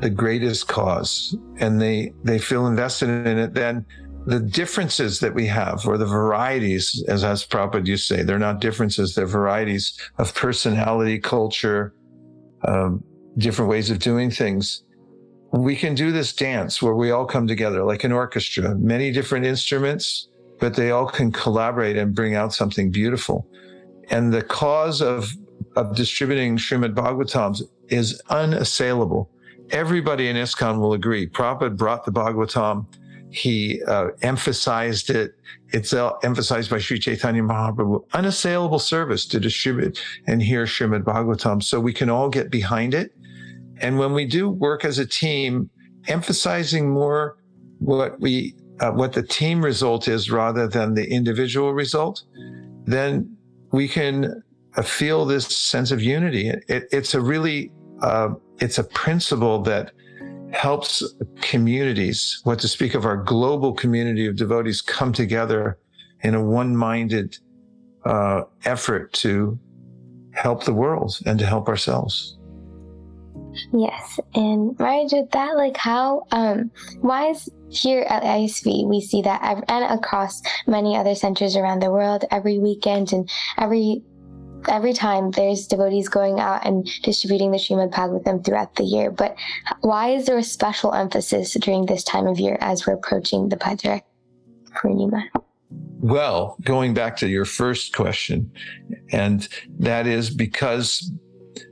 the 0.00 0.10
greatest 0.10 0.68
cause 0.68 1.36
and 1.58 1.80
they 1.80 2.12
they 2.22 2.38
feel 2.38 2.66
invested 2.66 3.08
in 3.08 3.38
it, 3.38 3.54
then 3.54 3.84
the 4.26 4.40
differences 4.40 5.20
that 5.20 5.34
we 5.34 5.46
have, 5.46 5.86
or 5.86 5.96
the 5.96 6.06
varieties, 6.06 7.02
as 7.08 7.24
as 7.24 7.46
Prabhupada 7.46 7.86
to 7.86 7.96
say, 7.96 8.22
they're 8.22 8.38
not 8.38 8.60
differences, 8.60 9.14
they're 9.14 9.26
varieties 9.26 9.98
of 10.18 10.34
personality, 10.34 11.18
culture, 11.18 11.94
um, 12.64 13.02
different 13.38 13.70
ways 13.70 13.90
of 13.90 13.98
doing 13.98 14.30
things. 14.30 14.84
We 15.52 15.76
can 15.76 15.94
do 15.94 16.12
this 16.12 16.32
dance 16.32 16.82
where 16.82 16.94
we 16.94 17.10
all 17.10 17.26
come 17.26 17.46
together 17.46 17.82
like 17.84 18.04
an 18.04 18.12
orchestra, 18.12 18.74
many 18.74 19.10
different 19.10 19.46
instruments, 19.46 20.28
but 20.60 20.74
they 20.74 20.90
all 20.90 21.06
can 21.06 21.32
collaborate 21.32 21.96
and 21.96 22.14
bring 22.14 22.34
out 22.34 22.52
something 22.52 22.90
beautiful. 22.90 23.46
And 24.10 24.32
the 24.32 24.42
cause 24.42 25.00
of, 25.00 25.32
of 25.76 25.94
distributing 25.94 26.56
Srimad 26.56 26.94
Bhagavatams 26.94 27.62
is 27.88 28.20
unassailable. 28.28 29.30
Everybody 29.70 30.28
in 30.28 30.36
ISKCON 30.36 30.80
will 30.80 30.92
agree. 30.92 31.28
Prabhupada 31.28 31.76
brought 31.76 32.04
the 32.04 32.12
Bhagavatam 32.12 32.86
he 33.30 33.82
uh, 33.84 34.08
emphasized 34.22 35.10
it. 35.10 35.34
It's 35.72 35.92
emphasized 35.92 36.70
by 36.70 36.78
Sri 36.78 36.98
Chaitanya 36.98 37.42
Mahaprabhu, 37.42 38.04
unassailable 38.12 38.78
service 38.78 39.26
to 39.26 39.40
distribute 39.40 40.02
and 40.26 40.42
hear 40.42 40.64
Srimad 40.64 41.02
Bhagavatam. 41.02 41.62
So 41.62 41.78
we 41.78 41.92
can 41.92 42.08
all 42.08 42.30
get 42.30 42.50
behind 42.50 42.94
it. 42.94 43.12
And 43.80 43.98
when 43.98 44.12
we 44.12 44.26
do 44.26 44.48
work 44.48 44.84
as 44.84 44.98
a 44.98 45.06
team, 45.06 45.70
emphasizing 46.06 46.90
more 46.90 47.36
what 47.78 48.20
we, 48.20 48.54
uh, 48.80 48.90
what 48.92 49.12
the 49.12 49.22
team 49.22 49.64
result 49.64 50.08
is 50.08 50.30
rather 50.30 50.66
than 50.66 50.94
the 50.94 51.08
individual 51.10 51.72
result, 51.74 52.22
then 52.84 53.36
we 53.72 53.88
can 53.88 54.42
uh, 54.76 54.82
feel 54.82 55.24
this 55.24 55.46
sense 55.46 55.90
of 55.90 56.02
unity. 56.02 56.48
It, 56.48 56.88
it's 56.90 57.14
a 57.14 57.20
really, 57.20 57.72
uh, 58.02 58.30
it's 58.58 58.78
a 58.78 58.84
principle 58.84 59.62
that 59.62 59.92
helps 60.52 61.04
communities, 61.40 62.40
what 62.44 62.58
to 62.60 62.68
speak 62.68 62.94
of 62.94 63.04
our 63.04 63.16
global 63.16 63.72
community 63.74 64.26
of 64.26 64.36
devotees, 64.36 64.80
come 64.80 65.12
together 65.12 65.78
in 66.22 66.34
a 66.34 66.42
one 66.42 66.74
minded 66.74 67.36
uh, 68.04 68.42
effort 68.64 69.12
to 69.12 69.58
help 70.32 70.64
the 70.64 70.72
world 70.72 71.18
and 71.26 71.38
to 71.38 71.46
help 71.46 71.68
ourselves. 71.68 72.37
Yes, 73.72 74.20
and 74.34 74.78
Maharaj, 74.78 75.12
with 75.12 75.30
that, 75.32 75.56
like 75.56 75.76
how, 75.76 76.26
um, 76.30 76.70
why 77.00 77.30
is 77.30 77.48
here 77.70 78.02
at 78.08 78.22
ISV 78.22 78.88
we 78.88 79.00
see 79.00 79.22
that 79.22 79.62
and 79.68 79.84
across 79.98 80.42
many 80.66 80.96
other 80.96 81.14
centers 81.14 81.56
around 81.56 81.80
the 81.80 81.90
world 81.90 82.24
every 82.30 82.58
weekend 82.58 83.12
and 83.12 83.30
every 83.58 84.02
every 84.68 84.92
time 84.92 85.30
there's 85.32 85.66
devotees 85.66 86.08
going 86.08 86.40
out 86.40 86.66
and 86.66 86.88
distributing 87.02 87.50
the 87.50 87.58
Srimad 87.58 87.92
Bhagavatam 87.92 88.44
throughout 88.44 88.74
the 88.74 88.82
year. 88.82 89.10
But 89.10 89.36
why 89.82 90.10
is 90.10 90.26
there 90.26 90.36
a 90.36 90.42
special 90.42 90.94
emphasis 90.94 91.54
during 91.54 91.86
this 91.86 92.02
time 92.02 92.26
of 92.26 92.40
year 92.40 92.58
as 92.60 92.86
we're 92.86 92.94
approaching 92.94 93.48
the 93.48 93.56
Bhadra 93.56 94.02
Purnima? 94.72 95.28
Well, 96.00 96.56
going 96.62 96.92
back 96.92 97.16
to 97.18 97.28
your 97.28 97.44
first 97.44 97.94
question, 97.94 98.50
and 99.12 99.48
that 99.78 100.06
is 100.06 100.30
because 100.30 101.12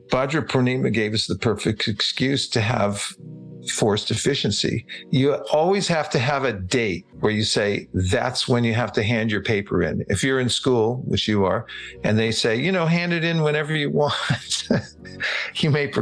Bhadra 0.09 0.47
Purnima 0.47 0.93
gave 0.93 1.15
us 1.15 1.27
the 1.27 1.37
perfect 1.37 1.89
excuse 1.89 2.49
to 2.51 2.61
have 2.61 3.13
forced 3.71 4.11
efficiency. 4.11 4.87
You 5.11 5.35
always 5.53 5.89
have 5.89 6.09
to 6.11 6.19
have 6.19 6.45
a 6.45 6.53
date 6.53 7.07
where 7.21 7.33
you 7.33 7.43
say 7.43 7.89
that's 7.93 8.47
when 8.47 8.65
you 8.65 8.75
have 8.75 8.93
to 8.93 9.03
hand 9.03 9.31
your 9.31 9.43
paper 9.43 9.83
in. 9.83 10.05
If 10.09 10.23
you're 10.23 10.41
in 10.41 10.49
school, 10.49 11.03
which 11.05 11.27
you 11.27 11.45
are, 11.45 11.67
and 12.05 12.19
they 12.19 12.31
say, 12.31 12.57
you 12.57 12.73
know, 12.73 12.87
hand 12.87 13.13
it 13.13 13.25
in 13.25 13.43
whenever 13.43 13.75
you 13.75 13.91
want, 14.03 14.69
you 15.57 15.71
may 15.71 15.93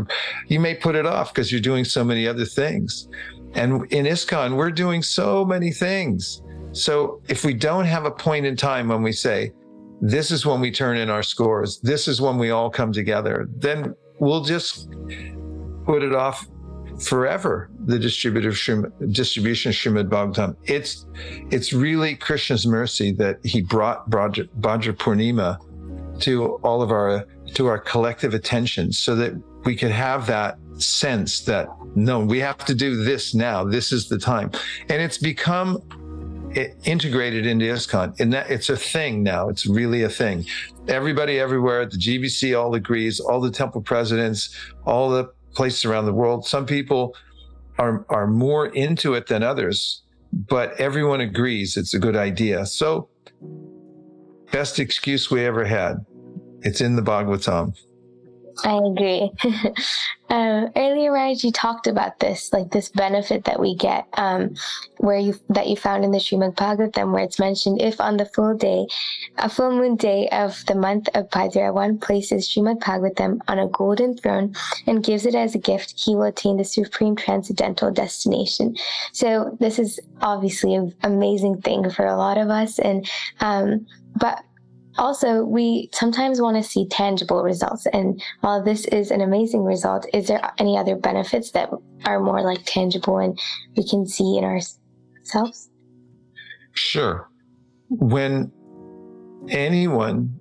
you 0.48 0.60
may 0.60 0.74
put 0.74 0.94
it 0.94 1.06
off 1.06 1.32
because 1.32 1.50
you're 1.50 1.60
doing 1.60 1.84
so 1.84 2.04
many 2.04 2.26
other 2.26 2.44
things. 2.44 3.08
And 3.54 3.90
in 3.92 4.04
ISKCON, 4.06 4.56
we're 4.56 4.72
doing 4.72 5.02
so 5.02 5.44
many 5.44 5.70
things. 5.70 6.42
So 6.72 7.22
if 7.28 7.44
we 7.44 7.54
don't 7.54 7.84
have 7.84 8.04
a 8.04 8.10
point 8.10 8.46
in 8.46 8.56
time 8.56 8.88
when 8.88 9.02
we 9.02 9.12
say, 9.12 9.52
this 10.04 10.30
is 10.30 10.44
when 10.44 10.60
we 10.60 10.70
turn 10.70 10.98
in 10.98 11.08
our 11.08 11.22
scores, 11.22 11.80
this 11.80 12.08
is 12.08 12.20
when 12.20 12.36
we 12.36 12.50
all 12.50 12.68
come 12.68 12.92
together, 12.92 13.48
then 13.56 13.94
we'll 14.20 14.44
just 14.44 14.90
put 15.86 16.02
it 16.02 16.14
off 16.14 16.46
forever 17.00 17.70
the 17.86 17.98
distributive 17.98 18.52
distribution 19.12 19.70
of 19.70 19.74
Srimad 19.74 20.08
Bhagavatam. 20.10 20.56
It's 20.64 21.06
it's 21.50 21.72
really 21.72 22.16
Krishna's 22.16 22.66
mercy 22.66 23.12
that 23.12 23.38
he 23.44 23.62
brought 23.62 24.10
Bhadra, 24.10 24.46
Bhadra 24.60 24.92
Purnima 24.92 25.58
to 26.20 26.56
all 26.56 26.82
of 26.82 26.90
our 26.90 27.26
to 27.54 27.66
our 27.66 27.78
collective 27.78 28.34
attention, 28.34 28.92
so 28.92 29.16
that 29.16 29.32
we 29.64 29.74
could 29.74 29.90
have 29.90 30.26
that 30.26 30.58
sense 30.76 31.40
that 31.42 31.66
no, 31.94 32.20
we 32.20 32.40
have 32.40 32.58
to 32.66 32.74
do 32.74 33.02
this 33.02 33.34
now. 33.34 33.64
This 33.64 33.90
is 33.90 34.08
the 34.08 34.18
time, 34.18 34.50
and 34.90 35.00
it's 35.00 35.18
become 35.18 35.80
integrated 36.84 37.46
into 37.46 37.64
ISKCON. 37.66 38.20
And 38.20 38.32
that 38.32 38.50
it's 38.50 38.68
a 38.68 38.76
thing 38.76 39.22
now. 39.22 39.48
It's 39.48 39.66
really 39.66 40.02
a 40.02 40.08
thing. 40.08 40.46
Everybody 40.88 41.38
everywhere, 41.38 41.86
the 41.86 41.96
GBC 41.96 42.58
all 42.58 42.74
agrees, 42.74 43.20
all 43.20 43.40
the 43.40 43.50
temple 43.50 43.80
presidents, 43.80 44.54
all 44.84 45.10
the 45.10 45.32
places 45.54 45.84
around 45.84 46.06
the 46.06 46.12
world. 46.12 46.46
Some 46.46 46.66
people 46.66 47.16
are 47.78 48.04
are 48.08 48.26
more 48.26 48.66
into 48.66 49.14
it 49.14 49.26
than 49.26 49.42
others, 49.42 50.02
but 50.32 50.78
everyone 50.80 51.20
agrees 51.20 51.76
it's 51.76 51.94
a 51.94 51.98
good 51.98 52.16
idea. 52.16 52.66
So, 52.66 53.08
best 54.52 54.78
excuse 54.78 55.30
we 55.30 55.44
ever 55.44 55.64
had. 55.64 56.04
It's 56.62 56.80
in 56.80 56.96
the 56.96 57.02
Bhagavatam. 57.02 57.76
I 58.64 58.76
agree. 58.76 59.30
um, 60.34 60.72
earlier, 60.74 61.12
Raj, 61.12 61.44
you 61.44 61.52
talked 61.52 61.86
about 61.86 62.18
this, 62.18 62.52
like 62.52 62.72
this 62.72 62.88
benefit 62.88 63.44
that 63.44 63.60
we 63.60 63.76
get, 63.76 64.04
um, 64.14 64.56
where 64.96 65.16
you 65.16 65.38
that 65.50 65.68
you 65.68 65.76
found 65.76 66.04
in 66.04 66.10
the 66.10 66.18
Srimad 66.18 66.56
Bhagavatam, 66.56 67.12
where 67.12 67.22
it's 67.22 67.38
mentioned 67.38 67.80
if 67.80 68.00
on 68.00 68.16
the 68.16 68.26
full 68.26 68.56
day, 68.56 68.88
a 69.38 69.48
full 69.48 69.70
moon 69.70 69.94
day 69.94 70.28
of 70.30 70.60
the 70.66 70.74
month 70.74 71.08
of 71.14 71.30
Bhadra, 71.30 71.72
one 71.72 71.98
places 71.98 72.48
Srimad 72.48 72.80
Bhagavatam 72.80 73.38
on 73.46 73.60
a 73.60 73.68
golden 73.68 74.16
throne 74.16 74.56
and 74.88 75.04
gives 75.04 75.24
it 75.24 75.36
as 75.36 75.54
a 75.54 75.58
gift, 75.58 75.94
he 76.04 76.16
will 76.16 76.24
attain 76.24 76.56
the 76.56 76.64
supreme 76.64 77.14
transcendental 77.14 77.92
destination. 77.92 78.74
So 79.12 79.56
this 79.60 79.78
is 79.78 80.00
obviously 80.20 80.74
an 80.74 80.92
amazing 81.04 81.60
thing 81.60 81.88
for 81.90 82.06
a 82.06 82.16
lot 82.16 82.38
of 82.38 82.48
us, 82.50 82.80
and 82.80 83.08
um, 83.38 83.86
but 84.16 84.42
also, 84.96 85.44
we 85.44 85.90
sometimes 85.92 86.40
want 86.40 86.56
to 86.56 86.62
see 86.62 86.86
tangible 86.88 87.42
results. 87.42 87.86
And 87.92 88.22
while 88.40 88.62
this 88.62 88.84
is 88.86 89.10
an 89.10 89.20
amazing 89.20 89.64
result, 89.64 90.06
is 90.12 90.28
there 90.28 90.52
any 90.58 90.78
other 90.78 90.96
benefits 90.96 91.50
that 91.52 91.70
are 92.04 92.20
more 92.20 92.42
like 92.42 92.64
tangible 92.64 93.18
and 93.18 93.38
we 93.76 93.88
can 93.88 94.06
see 94.06 94.38
in 94.38 94.44
ourselves? 94.44 95.70
Sure. 96.72 97.28
When 97.88 98.52
anyone 99.48 100.38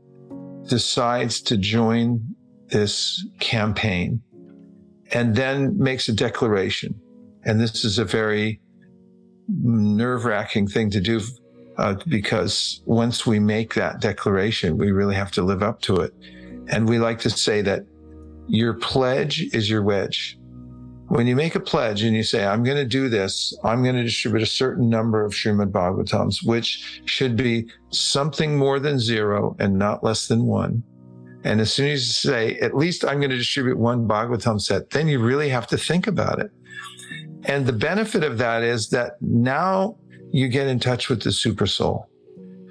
decides 0.67 1.41
to 1.41 1.57
join 1.57 2.23
this 2.69 3.25
campaign 3.39 4.21
and 5.11 5.35
then 5.35 5.77
makes 5.77 6.07
a 6.07 6.13
declaration, 6.13 6.95
and 7.43 7.59
this 7.59 7.83
is 7.83 7.99
a 7.99 8.05
very 8.05 8.61
nerve 9.47 10.25
wracking 10.25 10.67
thing 10.67 10.89
to 10.91 11.01
do 11.01 11.21
uh, 11.77 11.95
because 12.07 12.81
once 12.85 13.25
we 13.25 13.39
make 13.39 13.73
that 13.73 13.99
declaration, 13.99 14.77
we 14.77 14.91
really 14.91 15.15
have 15.15 15.31
to 15.31 15.41
live 15.41 15.63
up 15.63 15.81
to 15.81 15.97
it. 15.97 16.13
And 16.67 16.87
we 16.87 16.99
like 16.99 17.19
to 17.19 17.29
say 17.29 17.61
that 17.61 17.85
your 18.47 18.75
pledge 18.75 19.41
is 19.53 19.69
your 19.69 19.83
wedge. 19.83 20.37
When 21.07 21.27
you 21.27 21.35
make 21.35 21.55
a 21.55 21.59
pledge 21.59 22.03
and 22.03 22.15
you 22.15 22.23
say, 22.23 22.45
I'm 22.45 22.63
going 22.63 22.77
to 22.77 22.85
do 22.85 23.09
this, 23.09 23.55
I'm 23.63 23.83
going 23.83 23.95
to 23.95 24.03
distribute 24.03 24.41
a 24.41 24.47
certain 24.47 24.89
number 24.89 25.23
of 25.23 25.33
Srimad 25.33 25.71
Bhagavatams, 25.71 26.45
which 26.45 27.01
should 27.05 27.35
be 27.35 27.69
something 27.91 28.57
more 28.57 28.79
than 28.79 28.97
zero 28.99 29.55
and 29.59 29.77
not 29.77 30.03
less 30.03 30.27
than 30.27 30.45
one. 30.45 30.83
And 31.43 31.59
as 31.59 31.73
soon 31.73 31.89
as 31.89 32.07
you 32.07 32.13
say, 32.13 32.57
at 32.59 32.75
least 32.75 33.03
I'm 33.03 33.19
going 33.19 33.29
to 33.29 33.37
distribute 33.37 33.77
one 33.77 34.07
Bhagavatam 34.07 34.61
set, 34.61 34.91
then 34.91 35.07
you 35.07 35.19
really 35.19 35.49
have 35.49 35.67
to 35.67 35.77
think 35.77 36.07
about 36.07 36.39
it. 36.39 36.49
And 37.45 37.65
the 37.65 37.73
benefit 37.73 38.23
of 38.23 38.37
that 38.37 38.63
is 38.63 38.89
that 38.89 39.13
now 39.21 39.97
you 40.33 40.49
get 40.49 40.67
in 40.67 40.79
touch 40.79 41.09
with 41.09 41.21
the 41.21 41.31
super 41.31 41.67
soul 41.67 42.09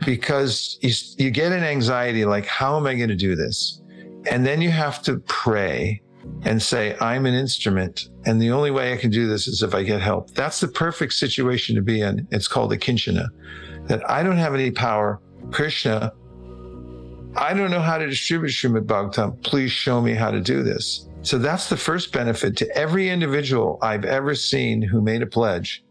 because 0.04 0.78
you, 0.82 0.90
you 1.24 1.30
get 1.30 1.52
an 1.52 1.62
anxiety 1.62 2.24
like, 2.24 2.44
how 2.44 2.76
am 2.76 2.86
I 2.86 2.94
going 2.94 3.08
to 3.08 3.16
do 3.16 3.36
this? 3.36 3.80
And 4.30 4.44
then 4.44 4.60
you 4.60 4.70
have 4.70 5.00
to 5.04 5.18
pray 5.28 6.02
and 6.42 6.60
say, 6.60 6.96
I'm 7.00 7.24
an 7.24 7.34
instrument. 7.34 8.08
And 8.26 8.42
the 8.42 8.50
only 8.50 8.72
way 8.72 8.92
I 8.92 8.96
can 8.96 9.10
do 9.10 9.28
this 9.28 9.46
is 9.46 9.62
if 9.62 9.74
I 9.74 9.84
get 9.84 10.00
help. 10.00 10.32
That's 10.32 10.60
the 10.60 10.68
perfect 10.68 11.14
situation 11.14 11.76
to 11.76 11.82
be 11.82 12.00
in. 12.00 12.26
It's 12.32 12.48
called 12.48 12.72
akinchana, 12.72 13.28
that 13.86 14.08
I 14.10 14.24
don't 14.24 14.38
have 14.38 14.54
any 14.54 14.72
power. 14.72 15.20
Krishna, 15.52 16.12
I 17.36 17.54
don't 17.54 17.70
know 17.70 17.80
how 17.80 17.98
to 17.98 18.06
distribute 18.08 18.50
Srimad 18.50 18.86
Bhagavatam. 18.86 19.42
Please 19.44 19.70
show 19.70 20.00
me 20.00 20.14
how 20.14 20.32
to 20.32 20.40
do 20.40 20.64
this. 20.64 21.08
So 21.22 21.38
that's 21.38 21.68
the 21.68 21.76
first 21.76 22.12
benefit 22.12 22.56
to 22.56 22.76
every 22.76 23.08
individual 23.08 23.78
I've 23.82 24.04
ever 24.04 24.34
seen 24.34 24.82
who 24.82 25.00
made 25.00 25.22
a 25.22 25.26
pledge. 25.26 25.84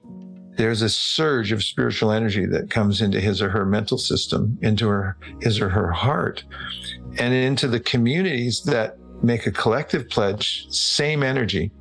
There's 0.58 0.82
a 0.82 0.90
surge 0.90 1.52
of 1.52 1.64
spiritual 1.64 2.12
energy 2.12 2.46
that 2.46 2.70
comes 2.70 3.02
into 3.02 3.20
his 3.20 3.42
or 3.42 3.50
her 3.50 3.66
mental 3.66 3.98
system, 3.98 4.58
into 4.62 4.88
her, 4.88 5.18
his 5.42 5.60
or 5.60 5.70
her 5.70 5.92
heart, 5.92 6.44
and 7.18 7.34
into 7.34 7.68
the 7.68 7.80
communities 7.80 8.62
that 8.64 8.98
make 9.24 9.48
a 9.48 9.52
collective 9.52 10.10
pledge, 10.10 10.66
same 10.70 11.24
energy. 11.24 11.72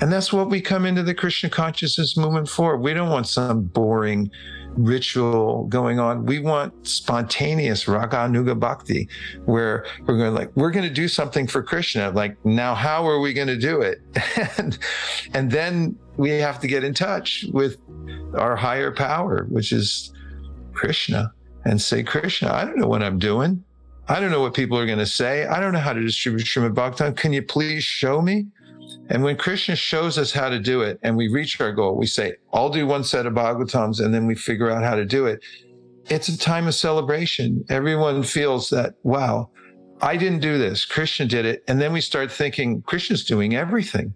And 0.00 0.12
that's 0.12 0.32
what 0.32 0.50
we 0.50 0.60
come 0.60 0.86
into 0.86 1.02
the 1.02 1.14
Krishna 1.14 1.50
consciousness 1.50 2.16
movement 2.16 2.48
for. 2.48 2.76
We 2.76 2.94
don't 2.94 3.10
want 3.10 3.26
some 3.26 3.62
boring 3.62 4.30
ritual 4.76 5.64
going 5.64 5.98
on. 5.98 6.26
We 6.26 6.38
want 6.38 6.86
spontaneous 6.86 7.84
Raganuga 7.84 8.58
Bhakti, 8.58 9.08
where 9.44 9.86
we're 10.06 10.18
going 10.18 10.34
like, 10.34 10.50
we're 10.56 10.70
going 10.70 10.86
to 10.88 10.94
do 10.94 11.08
something 11.08 11.46
for 11.46 11.62
Krishna. 11.62 12.10
Like, 12.10 12.36
now 12.44 12.74
how 12.74 13.06
are 13.08 13.20
we 13.20 13.32
going 13.32 13.48
to 13.48 13.58
do 13.58 13.80
it? 13.80 14.00
and, 14.58 14.78
and 15.34 15.50
then 15.50 15.98
we 16.16 16.30
have 16.30 16.60
to 16.60 16.66
get 16.66 16.84
in 16.84 16.94
touch 16.94 17.44
with 17.52 17.78
our 18.34 18.56
higher 18.56 18.90
power, 18.90 19.46
which 19.50 19.72
is 19.72 20.12
Krishna, 20.72 21.32
and 21.64 21.80
say, 21.80 22.02
Krishna, 22.02 22.52
I 22.52 22.64
don't 22.64 22.78
know 22.78 22.88
what 22.88 23.02
I'm 23.02 23.18
doing. 23.18 23.64
I 24.08 24.20
don't 24.20 24.30
know 24.30 24.40
what 24.40 24.54
people 24.54 24.78
are 24.78 24.86
going 24.86 24.98
to 24.98 25.06
say. 25.06 25.46
I 25.46 25.58
don't 25.58 25.72
know 25.72 25.80
how 25.80 25.92
to 25.92 26.00
distribute 26.00 26.44
Srimad 26.44 26.74
Bhagavatam. 26.74 27.16
Can 27.16 27.32
you 27.32 27.42
please 27.42 27.82
show 27.82 28.22
me? 28.22 28.46
And 29.08 29.22
when 29.22 29.36
Krishna 29.36 29.76
shows 29.76 30.18
us 30.18 30.32
how 30.32 30.48
to 30.48 30.58
do 30.58 30.82
it 30.82 30.98
and 31.02 31.16
we 31.16 31.28
reach 31.28 31.60
our 31.60 31.72
goal, 31.72 31.96
we 31.96 32.06
say, 32.06 32.34
I'll 32.52 32.70
do 32.70 32.86
one 32.86 33.04
set 33.04 33.26
of 33.26 33.34
Bhagavatams 33.34 34.04
and 34.04 34.12
then 34.12 34.26
we 34.26 34.34
figure 34.34 34.70
out 34.70 34.82
how 34.82 34.96
to 34.96 35.04
do 35.04 35.26
it. 35.26 35.40
It's 36.08 36.28
a 36.28 36.38
time 36.38 36.66
of 36.66 36.74
celebration. 36.74 37.64
Everyone 37.68 38.22
feels 38.22 38.70
that, 38.70 38.94
wow, 39.02 39.50
I 40.00 40.16
didn't 40.16 40.40
do 40.40 40.58
this. 40.58 40.84
Krishna 40.84 41.26
did 41.26 41.46
it. 41.46 41.64
And 41.68 41.80
then 41.80 41.92
we 41.92 42.00
start 42.00 42.30
thinking, 42.30 42.82
Krishna's 42.82 43.24
doing 43.24 43.54
everything. 43.54 44.14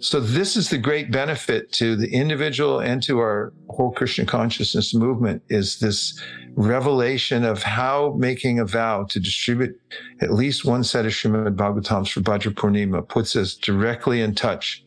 So 0.00 0.18
this 0.18 0.56
is 0.56 0.70
the 0.70 0.78
great 0.78 1.10
benefit 1.10 1.72
to 1.72 1.94
the 1.94 2.10
individual 2.10 2.80
and 2.80 3.02
to 3.02 3.18
our 3.18 3.52
whole 3.68 3.92
Krishna 3.92 4.24
consciousness 4.24 4.94
movement 4.94 5.42
is 5.50 5.78
this 5.78 6.18
revelation 6.54 7.44
of 7.44 7.62
how 7.62 8.14
making 8.18 8.58
a 8.58 8.64
vow 8.64 9.04
to 9.04 9.20
distribute 9.20 9.78
at 10.22 10.32
least 10.32 10.64
one 10.64 10.84
set 10.84 11.04
of 11.04 11.12
Srimad 11.12 11.54
Bhagavatams 11.54 12.10
for 12.10 12.20
Bhadra 12.20 13.08
puts 13.08 13.36
us 13.36 13.54
directly 13.54 14.22
in 14.22 14.34
touch 14.34 14.82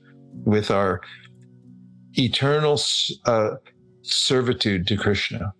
with 0.45 0.71
our 0.71 0.99
eternal 2.13 2.79
uh, 3.25 3.51
servitude 4.01 4.87
to 4.87 4.97
Krishna. 4.97 5.53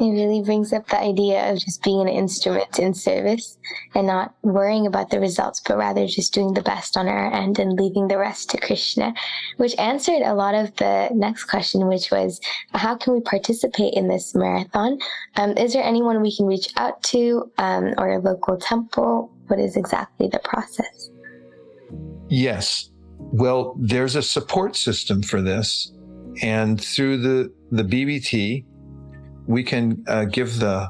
It 0.00 0.12
really 0.12 0.40
brings 0.40 0.72
up 0.72 0.86
the 0.86 0.98
idea 0.98 1.52
of 1.52 1.58
just 1.58 1.82
being 1.82 2.00
an 2.00 2.08
instrument 2.08 2.78
in 2.78 2.94
service 2.94 3.58
and 3.94 4.06
not 4.06 4.34
worrying 4.40 4.86
about 4.86 5.10
the 5.10 5.20
results, 5.20 5.60
but 5.60 5.76
rather 5.76 6.06
just 6.06 6.32
doing 6.32 6.54
the 6.54 6.62
best 6.62 6.96
on 6.96 7.06
our 7.06 7.30
end 7.30 7.58
and 7.58 7.78
leaving 7.78 8.08
the 8.08 8.16
rest 8.16 8.48
to 8.50 8.58
Krishna, 8.58 9.12
which 9.58 9.76
answered 9.76 10.22
a 10.22 10.32
lot 10.32 10.54
of 10.54 10.74
the 10.76 11.10
next 11.12 11.44
question, 11.44 11.86
which 11.86 12.10
was 12.10 12.40
how 12.72 12.96
can 12.96 13.12
we 13.12 13.20
participate 13.20 13.92
in 13.92 14.08
this 14.08 14.34
marathon? 14.34 14.98
Um, 15.36 15.50
is 15.58 15.74
there 15.74 15.84
anyone 15.84 16.22
we 16.22 16.34
can 16.34 16.46
reach 16.46 16.72
out 16.78 17.02
to 17.04 17.52
um, 17.58 17.92
or 17.98 18.12
a 18.12 18.20
local 18.20 18.56
temple? 18.56 19.30
What 19.48 19.60
is 19.60 19.76
exactly 19.76 20.28
the 20.28 20.38
process? 20.38 21.10
Yes. 22.30 22.90
Well, 23.18 23.76
there's 23.78 24.16
a 24.16 24.22
support 24.22 24.76
system 24.76 25.22
for 25.22 25.42
this. 25.42 25.92
And 26.40 26.82
through 26.82 27.18
the, 27.18 27.52
the 27.70 27.82
BBT, 27.82 28.64
we 29.50 29.64
can 29.64 30.04
uh, 30.06 30.24
give 30.26 30.60
the 30.60 30.88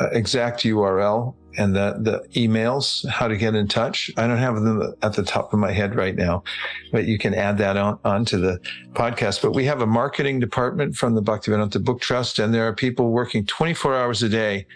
uh, 0.00 0.08
exact 0.12 0.62
URL 0.62 1.34
and 1.58 1.76
the, 1.76 1.96
the 2.00 2.40
emails, 2.40 3.06
how 3.08 3.28
to 3.28 3.36
get 3.36 3.54
in 3.54 3.68
touch. 3.68 4.10
I 4.16 4.26
don't 4.26 4.38
have 4.38 4.54
them 4.62 4.94
at 5.02 5.12
the 5.12 5.22
top 5.22 5.52
of 5.52 5.58
my 5.58 5.72
head 5.72 5.94
right 5.94 6.14
now, 6.14 6.42
but 6.90 7.04
you 7.04 7.18
can 7.18 7.34
add 7.34 7.58
that 7.58 7.76
on 7.76 7.98
onto 8.02 8.38
the 8.38 8.60
podcast. 8.92 9.42
But 9.42 9.52
we 9.52 9.66
have 9.66 9.82
a 9.82 9.86
marketing 9.86 10.40
department 10.40 10.96
from 10.96 11.14
the 11.14 11.22
Bhaktivedanta 11.22 11.84
Book 11.84 12.00
Trust, 12.00 12.38
and 12.38 12.52
there 12.52 12.66
are 12.66 12.74
people 12.74 13.10
working 13.10 13.44
24 13.44 13.94
hours 13.94 14.22
a 14.22 14.28
day 14.30 14.66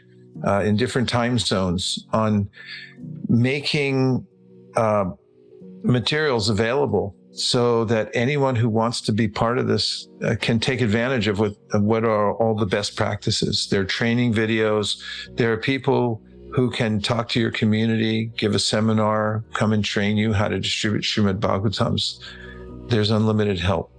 uh, 0.46 0.60
in 0.60 0.76
different 0.76 1.08
time 1.08 1.38
zones 1.38 2.06
on 2.12 2.50
making 3.28 4.26
uh, 4.76 5.06
materials 5.82 6.50
available 6.50 7.16
so 7.32 7.84
that 7.84 8.10
anyone 8.14 8.56
who 8.56 8.68
wants 8.68 9.00
to 9.02 9.12
be 9.12 9.28
part 9.28 9.58
of 9.58 9.66
this 9.66 10.08
uh, 10.24 10.34
can 10.40 10.58
take 10.58 10.80
advantage 10.80 11.28
of 11.28 11.38
what, 11.38 11.54
of 11.72 11.82
what 11.82 12.04
are 12.04 12.34
all 12.34 12.54
the 12.54 12.66
best 12.66 12.96
practices. 12.96 13.68
There 13.70 13.80
are 13.80 13.84
training 13.84 14.34
videos. 14.34 15.00
There 15.34 15.52
are 15.52 15.56
people 15.56 16.22
who 16.52 16.70
can 16.70 17.00
talk 17.00 17.28
to 17.28 17.40
your 17.40 17.52
community, 17.52 18.32
give 18.36 18.54
a 18.54 18.58
seminar, 18.58 19.44
come 19.52 19.72
and 19.72 19.84
train 19.84 20.16
you 20.16 20.32
how 20.32 20.48
to 20.48 20.58
distribute 20.58 21.02
Srimad 21.04 21.38
Bhagavatams. 21.38 22.18
There's 22.88 23.10
unlimited 23.10 23.60
help. 23.60 23.92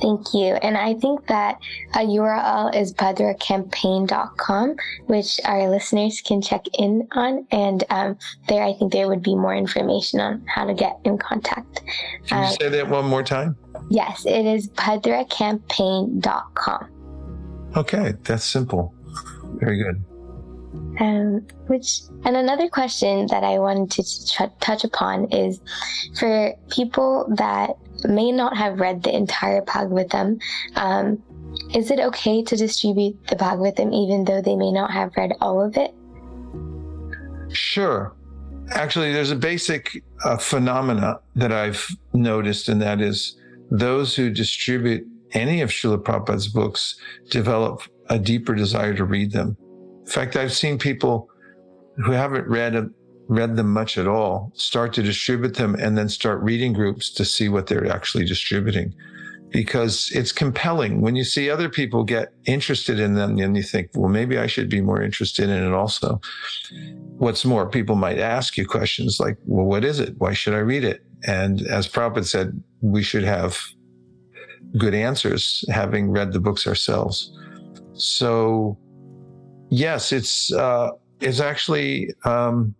Thank 0.00 0.32
you. 0.34 0.54
And 0.54 0.76
I 0.76 0.94
think 0.94 1.28
that 1.28 1.60
a 1.94 2.00
URL 2.00 2.74
is 2.74 2.92
bhadracampaign.com, 2.94 4.74
which 5.06 5.40
our 5.44 5.70
listeners 5.70 6.20
can 6.20 6.42
check 6.42 6.64
in 6.78 7.06
on. 7.12 7.46
And 7.50 7.84
um, 7.90 8.18
there, 8.48 8.64
I 8.64 8.72
think 8.74 8.92
there 8.92 9.08
would 9.08 9.22
be 9.22 9.34
more 9.34 9.54
information 9.54 10.20
on 10.20 10.44
how 10.46 10.64
to 10.64 10.74
get 10.74 10.98
in 11.04 11.16
contact. 11.18 11.82
Can 12.26 12.42
you 12.42 12.48
uh, 12.48 12.50
say 12.50 12.68
that 12.68 12.88
one 12.88 13.06
more 13.06 13.22
time? 13.22 13.56
Yes, 13.90 14.24
it 14.26 14.46
is 14.46 14.68
bhadracampaign.com. 14.68 16.90
Okay, 17.76 18.14
that's 18.22 18.44
simple. 18.44 18.94
Very 19.60 19.82
good. 19.82 20.04
Um, 21.00 21.46
which 21.66 22.02
and 22.24 22.36
another 22.36 22.68
question 22.68 23.26
that 23.28 23.42
I 23.42 23.58
wanted 23.58 23.90
to 23.92 24.02
ch- 24.02 24.60
touch 24.60 24.84
upon 24.84 25.26
is 25.32 25.60
for 26.18 26.54
people 26.70 27.26
that 27.36 27.70
may 28.04 28.30
not 28.30 28.56
have 28.56 28.80
read 28.80 29.02
the 29.02 29.14
entire 29.14 29.62
Bhagavatam. 29.62 30.40
Um, 30.76 31.22
is 31.74 31.90
it 31.90 32.00
okay 32.00 32.42
to 32.42 32.56
distribute 32.56 33.26
the 33.28 33.36
Bhagavatam 33.36 33.92
even 33.92 34.24
though 34.24 34.40
they 34.40 34.56
may 34.56 34.72
not 34.72 34.90
have 34.90 35.12
read 35.16 35.32
all 35.40 35.62
of 35.62 35.76
it? 35.76 35.94
Sure. 37.54 38.14
Actually, 38.70 39.12
there's 39.12 39.30
a 39.30 39.36
basic 39.36 40.02
uh, 40.24 40.36
phenomena 40.36 41.20
that 41.36 41.52
I've 41.52 41.86
noticed, 42.12 42.68
and 42.68 42.80
that 42.82 43.00
is 43.00 43.36
those 43.70 44.16
who 44.16 44.30
distribute 44.30 45.06
any 45.32 45.60
of 45.60 45.70
Srila 45.70 46.02
Prabhupada's 46.02 46.48
books 46.48 46.96
develop 47.30 47.82
a 48.08 48.18
deeper 48.18 48.54
desire 48.54 48.94
to 48.94 49.04
read 49.04 49.32
them. 49.32 49.56
In 50.04 50.10
fact, 50.10 50.36
I've 50.36 50.52
seen 50.52 50.78
people 50.78 51.28
who 51.96 52.12
haven't 52.12 52.46
read 52.46 52.90
read 53.26 53.56
them 53.56 53.72
much 53.72 53.96
at 53.96 54.06
all 54.06 54.52
start 54.54 54.92
to 54.92 55.02
distribute 55.02 55.56
them 55.56 55.74
and 55.76 55.96
then 55.96 56.10
start 56.10 56.42
reading 56.42 56.74
groups 56.74 57.10
to 57.10 57.24
see 57.24 57.48
what 57.48 57.66
they're 57.66 57.90
actually 57.90 58.26
distributing. 58.26 58.94
Because 59.50 60.10
it's 60.12 60.32
compelling. 60.32 61.00
When 61.00 61.16
you 61.16 61.24
see 61.24 61.48
other 61.48 61.68
people 61.68 62.04
get 62.04 62.34
interested 62.44 62.98
in 62.98 63.14
them 63.14 63.38
and 63.38 63.56
you 63.56 63.62
think 63.62 63.88
well 63.94 64.10
maybe 64.10 64.36
i 64.36 64.46
should 64.46 64.68
be 64.68 64.80
more 64.80 65.00
interested 65.00 65.48
in 65.48 65.62
it 65.62 65.72
also. 65.72 66.20
What's 67.16 67.44
more 67.44 67.68
people 67.68 67.94
might 67.94 68.18
ask 68.18 68.58
you 68.58 68.66
questions 68.66 69.18
like 69.20 69.38
well 69.46 69.66
what 69.66 69.84
is 69.84 70.00
it? 70.00 70.14
Why 70.18 70.32
should 70.32 70.54
i 70.54 70.58
read 70.58 70.84
it? 70.84 71.02
And 71.26 71.62
as 71.68 71.88
Prabhupada 71.88 72.26
said 72.26 72.62
we 72.82 73.02
should 73.02 73.24
have 73.24 73.58
good 74.76 74.94
answers 74.94 75.64
having 75.68 76.10
read 76.10 76.32
the 76.32 76.40
books 76.40 76.66
ourselves. 76.66 77.32
So 77.94 78.76
yes 79.74 80.12
it's 80.12 80.52
uh, 80.52 80.90
it's 81.20 81.40
actually 81.40 82.10
um, 82.24 82.74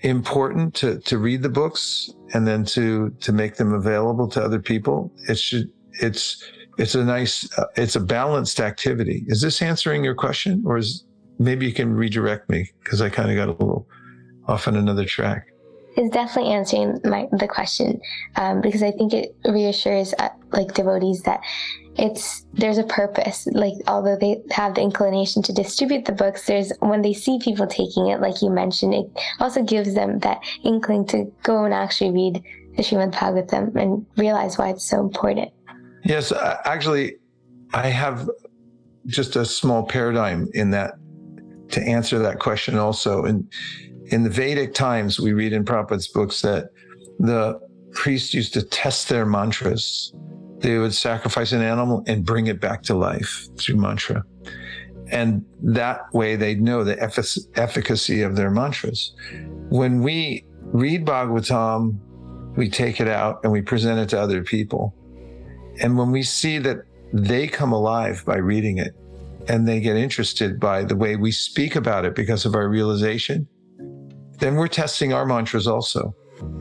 important 0.00 0.74
to 0.74 0.98
to 1.00 1.18
read 1.18 1.42
the 1.42 1.48
books 1.48 2.10
and 2.32 2.46
then 2.46 2.64
to 2.64 3.10
to 3.20 3.32
make 3.32 3.56
them 3.56 3.72
available 3.72 4.28
to 4.28 4.42
other 4.42 4.60
people. 4.60 5.12
It 5.28 5.38
should 5.38 5.70
it's 6.00 6.42
it's 6.78 6.94
a 6.94 7.04
nice 7.04 7.50
uh, 7.58 7.66
it's 7.76 7.96
a 7.96 8.00
balanced 8.00 8.60
activity. 8.60 9.24
Is 9.26 9.40
this 9.40 9.62
answering 9.62 10.04
your 10.04 10.14
question, 10.14 10.62
or 10.66 10.76
is 10.78 11.04
maybe 11.38 11.66
you 11.66 11.72
can 11.72 11.92
redirect 11.94 12.48
me 12.48 12.70
because 12.82 13.00
I 13.00 13.08
kind 13.08 13.30
of 13.30 13.36
got 13.36 13.48
a 13.48 13.52
little 13.52 13.86
off 14.48 14.68
on 14.68 14.76
another 14.76 15.04
track 15.04 15.46
is 15.96 16.10
definitely 16.10 16.52
answering 16.52 17.00
my 17.04 17.26
the 17.32 17.48
question 17.48 18.00
um, 18.36 18.60
because 18.60 18.82
I 18.82 18.90
think 18.90 19.14
it 19.14 19.34
reassures 19.44 20.14
uh, 20.18 20.28
like 20.52 20.74
devotees 20.74 21.22
that 21.22 21.40
it's 21.98 22.46
there's 22.52 22.78
a 22.78 22.84
purpose 22.84 23.46
like 23.52 23.74
although 23.86 24.16
they 24.16 24.42
have 24.50 24.74
the 24.74 24.80
inclination 24.80 25.42
to 25.42 25.52
distribute 25.52 26.04
the 26.04 26.12
books 26.12 26.46
there's 26.46 26.72
when 26.80 27.02
they 27.02 27.12
see 27.12 27.38
people 27.38 27.66
taking 27.66 28.08
it 28.08 28.20
like 28.20 28.42
you 28.42 28.50
mentioned 28.50 28.92
it 28.94 29.06
also 29.40 29.62
gives 29.62 29.94
them 29.94 30.18
that 30.18 30.38
inkling 30.64 31.06
to 31.06 31.30
go 31.42 31.64
and 31.64 31.72
actually 31.72 32.10
read 32.10 32.42
the 32.76 32.82
Srimad 32.82 33.12
Bhagavatam 33.14 33.74
and 33.76 34.04
realize 34.16 34.58
why 34.58 34.68
it's 34.70 34.88
so 34.88 35.00
important 35.00 35.50
yes 36.04 36.32
uh, 36.32 36.58
actually 36.64 37.16
I 37.72 37.88
have 37.88 38.28
just 39.06 39.36
a 39.36 39.44
small 39.44 39.84
paradigm 39.84 40.48
in 40.54 40.70
that 40.70 40.94
to 41.70 41.82
answer 41.82 42.18
that 42.18 42.38
question 42.38 42.78
also. 42.78 43.24
And 43.24 43.50
in 44.06 44.22
the 44.22 44.30
Vedic 44.30 44.74
times, 44.74 45.18
we 45.18 45.32
read 45.32 45.52
in 45.52 45.64
Prabhupada's 45.64 46.08
books 46.08 46.42
that 46.42 46.70
the 47.18 47.60
priests 47.92 48.34
used 48.34 48.52
to 48.54 48.62
test 48.62 49.08
their 49.08 49.26
mantras. 49.26 50.12
They 50.66 50.78
would 50.78 50.94
sacrifice 50.94 51.52
an 51.52 51.62
animal 51.62 52.02
and 52.08 52.26
bring 52.26 52.48
it 52.48 52.60
back 52.60 52.82
to 52.84 52.94
life 52.96 53.46
through 53.56 53.76
mantra. 53.76 54.24
And 55.12 55.44
that 55.62 56.12
way 56.12 56.34
they'd 56.34 56.60
know 56.60 56.82
the 56.82 57.00
efficacy 57.54 58.22
of 58.22 58.34
their 58.34 58.50
mantras. 58.50 59.14
When 59.68 60.02
we 60.02 60.44
read 60.62 61.06
Bhagavatam, 61.06 62.00
we 62.56 62.68
take 62.68 63.00
it 63.00 63.06
out 63.06 63.38
and 63.44 63.52
we 63.52 63.62
present 63.62 64.00
it 64.00 64.08
to 64.08 64.20
other 64.20 64.42
people. 64.42 64.92
And 65.80 65.96
when 65.96 66.10
we 66.10 66.24
see 66.24 66.58
that 66.58 66.78
they 67.12 67.46
come 67.46 67.72
alive 67.72 68.24
by 68.26 68.38
reading 68.38 68.78
it 68.78 68.92
and 69.46 69.68
they 69.68 69.78
get 69.78 69.96
interested 69.96 70.58
by 70.58 70.82
the 70.82 70.96
way 70.96 71.14
we 71.14 71.30
speak 71.30 71.76
about 71.76 72.04
it 72.04 72.16
because 72.16 72.44
of 72.44 72.56
our 72.56 72.68
realization, 72.68 73.46
then 74.40 74.56
we're 74.56 74.66
testing 74.66 75.12
our 75.12 75.26
mantras 75.26 75.68
also. 75.68 76.12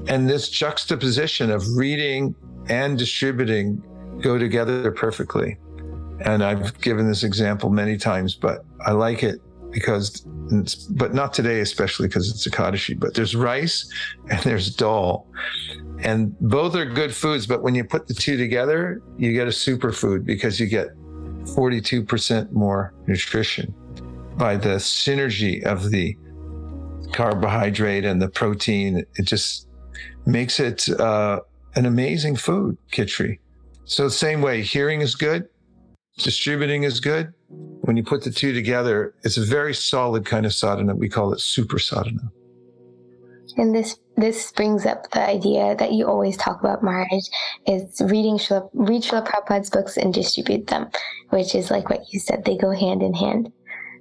And 0.08 0.30
this 0.30 0.48
juxtaposition 0.48 1.50
of 1.50 1.76
reading 1.76 2.36
and 2.70 3.00
distributing 3.00 3.84
go 4.22 4.38
together 4.38 4.92
perfectly. 4.92 5.58
And 6.22 6.44
I've 6.44 6.80
given 6.82 7.08
this 7.08 7.24
example 7.24 7.70
many 7.70 7.98
times, 7.98 8.36
but 8.36 8.66
I 8.86 8.92
like 8.92 9.24
it 9.24 9.42
because, 9.72 10.22
but 10.92 11.14
not 11.14 11.34
today, 11.34 11.60
especially 11.60 12.08
because 12.08 12.30
it's 12.30 12.48
Ekadashi, 12.48 12.98
but 12.98 13.14
there's 13.14 13.36
rice 13.36 13.92
and 14.30 14.40
there's 14.44 14.74
dal. 14.74 15.28
And 16.00 16.38
both 16.40 16.76
are 16.76 16.86
good 16.86 17.14
foods, 17.14 17.46
but 17.46 17.62
when 17.62 17.76
you 17.76 17.84
put 17.84 18.08
the 18.08 18.14
two 18.14 18.38
together, 18.38 19.02
you 19.18 19.34
get 19.34 19.48
a 19.48 19.52
superfood 19.52 20.26
because 20.26 20.60
you 20.60 20.68
get 20.68 20.96
42% 21.46 22.52
more 22.52 22.94
nutrition 23.08 23.74
by 24.38 24.56
the 24.56 24.76
synergy 24.76 25.64
of 25.64 25.90
the 25.90 26.18
carbohydrate 27.14 28.06
and 28.06 28.22
the 28.22 28.30
protein. 28.30 29.06
It 29.16 29.24
just 29.24 29.68
makes 30.26 30.60
it 30.60 30.90
uh, 31.00 31.42
an 31.76 31.86
amazing 31.86 32.36
food, 32.36 32.78
Kitri. 32.92 33.40
So, 33.86 34.04
the 34.04 34.12
same 34.12 34.42
way, 34.42 34.62
hearing 34.62 35.02
is 35.02 35.16
good, 35.16 35.48
distributing 36.18 36.84
is 36.84 37.00
good. 37.00 37.34
When 37.48 37.96
you 37.98 38.04
put 38.04 38.24
the 38.24 38.32
two 38.32 38.52
together, 38.52 39.14
it's 39.24 39.38
a 39.38 39.46
very 39.46 39.74
solid 39.74 40.26
kind 40.26 40.46
of 40.46 40.54
sadhana. 40.54 40.96
We 40.96 41.08
call 41.10 41.34
it 41.34 41.40
super 41.40 41.78
sadhana. 41.80 42.32
And 43.58 43.74
this 43.74 43.98
this 44.18 44.52
brings 44.52 44.86
up 44.86 45.12
the 45.12 45.22
idea 45.22 45.76
that 45.76 45.92
you 45.94 46.08
always 46.08 46.38
talk 46.38 46.60
about, 46.60 46.82
Maharaj, 46.82 47.26
is 47.68 48.02
reading 48.06 48.38
Srila, 48.38 48.70
read 48.74 49.04
Srila 49.04 49.28
Prabhupada's 49.28 49.70
books 49.70 49.98
and 49.98 50.14
distribute 50.14 50.68
them, 50.68 50.90
which 51.30 51.54
is 51.54 51.70
like 51.70 51.90
what 51.90 52.02
you 52.12 52.20
said, 52.20 52.46
they 52.46 52.58
go 52.58 52.72
hand 52.72 53.02
in 53.02 53.14
hand. 53.14 53.52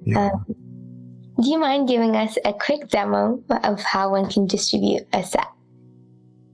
Yeah. 0.04 0.30
Um, 0.30 0.46
do 1.42 1.50
you 1.50 1.58
mind 1.58 1.88
giving 1.88 2.14
us 2.14 2.38
a 2.44 2.52
quick 2.52 2.88
demo 2.88 3.42
of 3.64 3.80
how 3.80 4.12
one 4.12 4.30
can 4.30 4.46
distribute 4.46 5.02
a 5.12 5.24
set? 5.24 5.48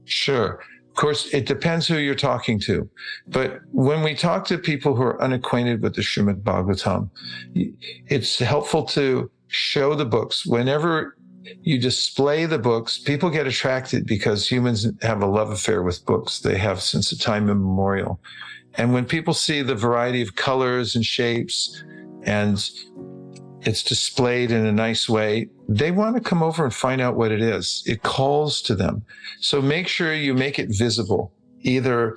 Sure. 0.05 0.59
Of 0.91 0.97
course, 0.97 1.33
it 1.33 1.45
depends 1.45 1.87
who 1.87 1.97
you're 1.97 2.15
talking 2.15 2.59
to. 2.61 2.87
But 3.27 3.61
when 3.71 4.03
we 4.03 4.13
talk 4.13 4.45
to 4.47 4.57
people 4.57 4.93
who 4.93 5.03
are 5.03 5.21
unacquainted 5.21 5.81
with 5.81 5.95
the 5.95 6.01
Srimad 6.01 6.43
Bhagavatam, 6.43 7.09
it's 7.55 8.39
helpful 8.39 8.83
to 8.87 9.31
show 9.47 9.95
the 9.95 10.05
books. 10.05 10.45
Whenever 10.45 11.15
you 11.61 11.79
display 11.79 12.45
the 12.45 12.59
books, 12.59 12.99
people 12.99 13.29
get 13.29 13.47
attracted 13.47 14.05
because 14.05 14.51
humans 14.51 14.85
have 15.01 15.21
a 15.21 15.25
love 15.25 15.49
affair 15.49 15.81
with 15.81 16.05
books. 16.05 16.39
They 16.39 16.57
have 16.57 16.81
since 16.81 17.09
the 17.09 17.15
time 17.15 17.49
immemorial. 17.49 18.19
And 18.75 18.93
when 18.93 19.05
people 19.05 19.33
see 19.33 19.61
the 19.61 19.75
variety 19.75 20.21
of 20.21 20.35
colors 20.35 20.95
and 20.95 21.05
shapes 21.05 21.83
and 22.23 22.69
it's 23.63 23.83
displayed 23.83 24.51
in 24.51 24.65
a 24.65 24.71
nice 24.71 25.07
way, 25.07 25.49
they 25.69 25.91
want 25.91 26.15
to 26.15 26.21
come 26.21 26.41
over 26.41 26.63
and 26.63 26.73
find 26.73 26.99
out 26.99 27.15
what 27.15 27.31
it 27.31 27.41
is. 27.41 27.83
It 27.85 28.01
calls 28.03 28.61
to 28.63 28.75
them. 28.75 29.05
So 29.39 29.61
make 29.61 29.87
sure 29.87 30.13
you 30.13 30.33
make 30.33 30.57
it 30.57 30.69
visible, 30.69 31.33
either 31.61 32.15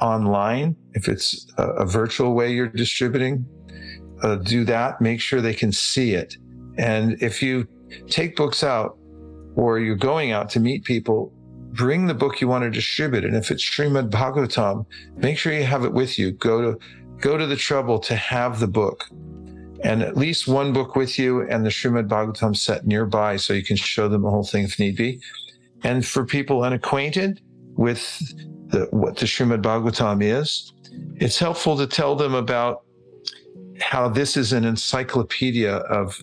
online, 0.00 0.76
if 0.92 1.08
it's 1.08 1.46
a, 1.56 1.62
a 1.62 1.86
virtual 1.86 2.34
way 2.34 2.52
you're 2.52 2.68
distributing, 2.68 3.46
uh, 4.22 4.36
do 4.36 4.64
that. 4.64 5.00
Make 5.00 5.20
sure 5.20 5.40
they 5.40 5.54
can 5.54 5.72
see 5.72 6.14
it. 6.14 6.36
And 6.76 7.20
if 7.22 7.42
you 7.42 7.66
take 8.08 8.36
books 8.36 8.62
out 8.62 8.98
or 9.56 9.78
you're 9.78 9.96
going 9.96 10.32
out 10.32 10.50
to 10.50 10.60
meet 10.60 10.84
people, 10.84 11.32
bring 11.72 12.06
the 12.06 12.14
book 12.14 12.40
you 12.40 12.48
want 12.48 12.64
to 12.64 12.70
distribute. 12.70 13.24
And 13.24 13.36
if 13.36 13.50
it's 13.50 13.64
Srimad 13.64 14.10
Bhagavatam, 14.10 14.86
make 15.16 15.38
sure 15.38 15.52
you 15.52 15.64
have 15.64 15.84
it 15.84 15.92
with 15.92 16.18
you. 16.18 16.32
Go 16.32 16.60
to, 16.60 16.78
go 17.20 17.36
to 17.36 17.46
the 17.46 17.56
trouble 17.56 17.98
to 18.00 18.16
have 18.16 18.60
the 18.60 18.68
book 18.68 19.08
and 19.84 20.02
at 20.02 20.16
least 20.16 20.48
one 20.48 20.72
book 20.72 20.96
with 20.96 21.18
you 21.18 21.42
and 21.42 21.64
the 21.64 21.70
Srimad 21.70 22.08
Bhagavatam 22.08 22.56
set 22.56 22.86
nearby 22.86 23.36
so 23.36 23.52
you 23.52 23.62
can 23.62 23.76
show 23.76 24.08
them 24.08 24.22
the 24.22 24.30
whole 24.30 24.42
thing 24.42 24.64
if 24.64 24.78
need 24.78 24.96
be. 24.96 25.20
And 25.84 26.04
for 26.04 26.24
people 26.24 26.62
unacquainted 26.62 27.42
with 27.76 28.18
the, 28.68 28.88
what 28.90 29.18
the 29.18 29.26
Srimad 29.26 29.62
Bhagavatam 29.62 30.22
is, 30.22 30.72
it's 31.16 31.38
helpful 31.38 31.76
to 31.76 31.86
tell 31.86 32.16
them 32.16 32.34
about 32.34 32.84
how 33.78 34.08
this 34.08 34.38
is 34.38 34.54
an 34.54 34.64
encyclopedia 34.64 35.76
of 35.76 36.18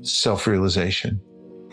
self 0.00 0.46
realization. 0.46 1.20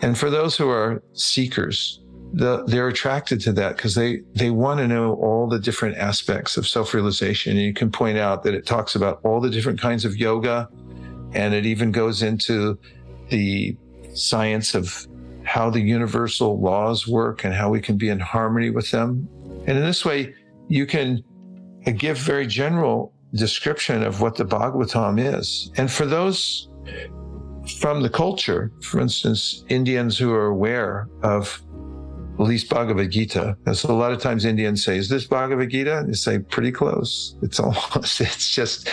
And 0.02 0.18
for 0.18 0.28
those 0.28 0.56
who 0.56 0.68
are 0.68 1.02
seekers, 1.14 2.00
the, 2.34 2.64
they're 2.66 2.88
attracted 2.88 3.40
to 3.42 3.52
that 3.52 3.76
because 3.76 3.94
they, 3.94 4.20
they 4.34 4.50
want 4.50 4.80
to 4.80 4.88
know 4.88 5.14
all 5.14 5.48
the 5.48 5.58
different 5.58 5.96
aspects 5.96 6.58
of 6.58 6.68
self 6.68 6.92
realization. 6.92 7.52
And 7.52 7.62
you 7.62 7.72
can 7.72 7.90
point 7.90 8.18
out 8.18 8.42
that 8.42 8.52
it 8.52 8.66
talks 8.66 8.94
about 8.94 9.20
all 9.24 9.40
the 9.40 9.50
different 9.50 9.80
kinds 9.80 10.04
of 10.04 10.16
yoga, 10.18 10.68
and 11.34 11.54
it 11.54 11.66
even 11.66 11.92
goes 11.92 12.22
into 12.22 12.78
the 13.28 13.76
science 14.14 14.74
of 14.74 15.06
how 15.44 15.68
the 15.70 15.80
universal 15.80 16.60
laws 16.60 17.06
work 17.06 17.44
and 17.44 17.52
how 17.52 17.68
we 17.68 17.80
can 17.80 17.96
be 17.96 18.08
in 18.08 18.18
harmony 18.18 18.70
with 18.70 18.90
them. 18.90 19.28
And 19.66 19.76
in 19.76 19.84
this 19.84 20.04
way, 20.04 20.34
you 20.68 20.86
can 20.86 21.22
uh, 21.86 21.90
give 21.90 22.18
very 22.18 22.46
general 22.46 23.12
description 23.34 24.02
of 24.02 24.20
what 24.20 24.36
the 24.36 24.44
Bhagavatam 24.44 25.18
is. 25.38 25.70
And 25.76 25.90
for 25.90 26.06
those 26.06 26.68
from 27.80 28.02
the 28.02 28.10
culture, 28.10 28.70
for 28.82 29.00
instance, 29.00 29.64
Indians 29.68 30.16
who 30.18 30.32
are 30.32 30.46
aware 30.46 31.08
of 31.22 31.62
at 32.34 32.40
least 32.40 32.68
Bhagavad 32.68 33.10
Gita. 33.10 33.56
So 33.72 33.92
a 33.92 33.94
lot 33.94 34.12
of 34.12 34.20
times 34.20 34.44
Indians 34.44 34.84
say, 34.84 34.96
is 34.96 35.08
this 35.08 35.24
Bhagavad 35.24 35.70
Gita? 35.70 36.04
They 36.06 36.14
say 36.14 36.38
pretty 36.40 36.72
close. 36.72 37.36
It's 37.42 37.60
almost, 37.60 38.20
it's 38.20 38.50
just 38.52 38.88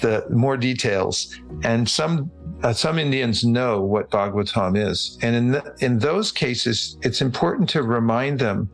the 0.00 0.26
more 0.30 0.56
details. 0.56 1.34
And 1.62 1.88
some, 1.88 2.30
uh, 2.62 2.72
some 2.72 2.98
Indians 2.98 3.44
know 3.44 3.80
what 3.80 4.10
Bhagavatam 4.10 4.76
is. 4.76 5.18
And 5.22 5.34
in, 5.34 5.50
the, 5.52 5.76
in 5.80 5.98
those 5.98 6.30
cases, 6.30 6.98
it's 7.02 7.22
important 7.22 7.68
to 7.70 7.82
remind 7.82 8.38
them 8.38 8.68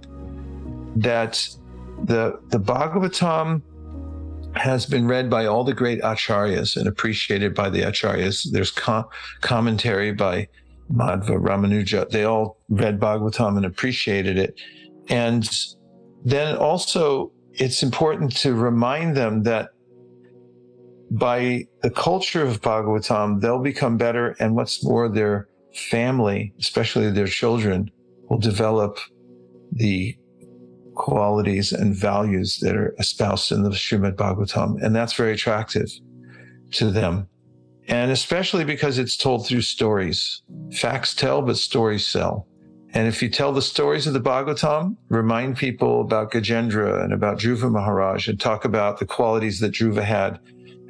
that 0.97 1.49
the, 2.05 2.41
the 2.49 2.59
Bhagavatam 2.59 3.63
has 4.57 4.87
been 4.87 5.07
read 5.07 5.31
by 5.31 5.47
all 5.47 5.63
the 5.63 5.75
great 5.75 6.01
acharyas 6.03 6.77
and 6.77 6.89
appreciated 6.89 7.55
by 7.55 7.71
the 7.71 7.83
acharyas. 7.83 8.51
There's 8.51 8.73
com- 8.73 9.07
commentary 9.43 10.13
by 10.13 10.49
Madhva, 10.93 11.39
Ramanuja, 11.39 12.09
they 12.11 12.25
all 12.25 12.59
read 12.69 12.99
Bhagavatam 12.99 13.57
and 13.57 13.67
appreciated 13.67 14.39
it. 14.39 14.61
And 15.09 15.49
then 16.25 16.57
also, 16.57 17.33
it's 17.53 17.83
important 17.83 18.37
to 18.39 18.55
remind 18.55 19.17
them 19.17 19.43
that 19.43 19.71
by 21.11 21.65
the 21.83 21.91
culture 21.91 22.45
of 22.45 22.61
Bhagavatam, 22.61 23.41
they'll 23.41 23.63
become 23.63 23.97
better. 23.97 24.37
And 24.41 24.55
what's 24.55 24.85
more, 24.85 25.09
their 25.09 25.49
family, 25.75 26.55
especially 26.59 27.11
their 27.11 27.27
children, 27.27 27.91
will 28.29 28.39
develop 28.39 28.99
the 29.73 30.17
qualities 30.95 31.73
and 31.73 31.95
values 31.95 32.59
that 32.61 32.77
are 32.77 32.95
espoused 32.99 33.53
in 33.53 33.63
the 33.63 33.71
Srimad 33.71 34.17
Bhagavatam. 34.17 34.83
And 34.83 34.95
that's 34.95 35.15
very 35.15 35.33
attractive 35.33 35.89
to 36.73 36.91
them 36.91 37.29
and 37.89 38.11
especially 38.11 38.65
because 38.65 38.99
it's 38.99 39.17
told 39.17 39.47
through 39.47 39.63
stories. 39.63 40.43
Facts 40.73 41.15
tell, 41.15 41.43
but 41.43 41.57
stories 41.57 42.07
sell. 42.07 42.47
And 42.95 43.07
if 43.07 43.23
you 43.23 43.29
tell 43.29 43.53
the 43.53 43.63
stories 43.63 44.07
of 44.07 44.15
the 44.15 44.21
Bhagavatam, 44.21 44.97
remind 45.09 45.57
people 45.57 46.01
about 46.01 46.33
Gajendra 46.33 47.03
and 47.03 47.13
about 47.13 47.39
Dhruva 47.39 47.71
Maharaj 47.71 48.29
and 48.29 48.41
talk 48.41 48.65
about 48.65 48.99
the 48.99 49.07
qualities 49.07 49.61
that 49.61 49.73
Dhruva 49.73 50.03
had 50.03 50.39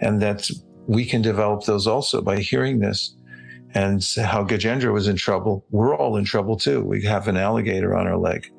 and 0.01 0.23
that 0.23 0.49
we 0.87 1.05
can 1.05 1.23
develop 1.23 1.65
those 1.65 1.87
also 1.87 2.21
by 2.21 2.39
hearing 2.39 2.79
this 2.79 3.15
and 3.75 4.03
how 4.17 4.45
Gajendra 4.45 4.93
was 4.93 5.09
in 5.09 5.17
trouble. 5.17 5.65
We're 5.71 5.97
all 5.97 6.17
in 6.17 6.25
trouble 6.25 6.57
too. 6.57 6.83
We 6.83 7.03
have 7.05 7.29
an 7.29 7.37
alligator 7.37 7.97
on 7.97 8.07
our 8.07 8.17
leg. 8.17 8.51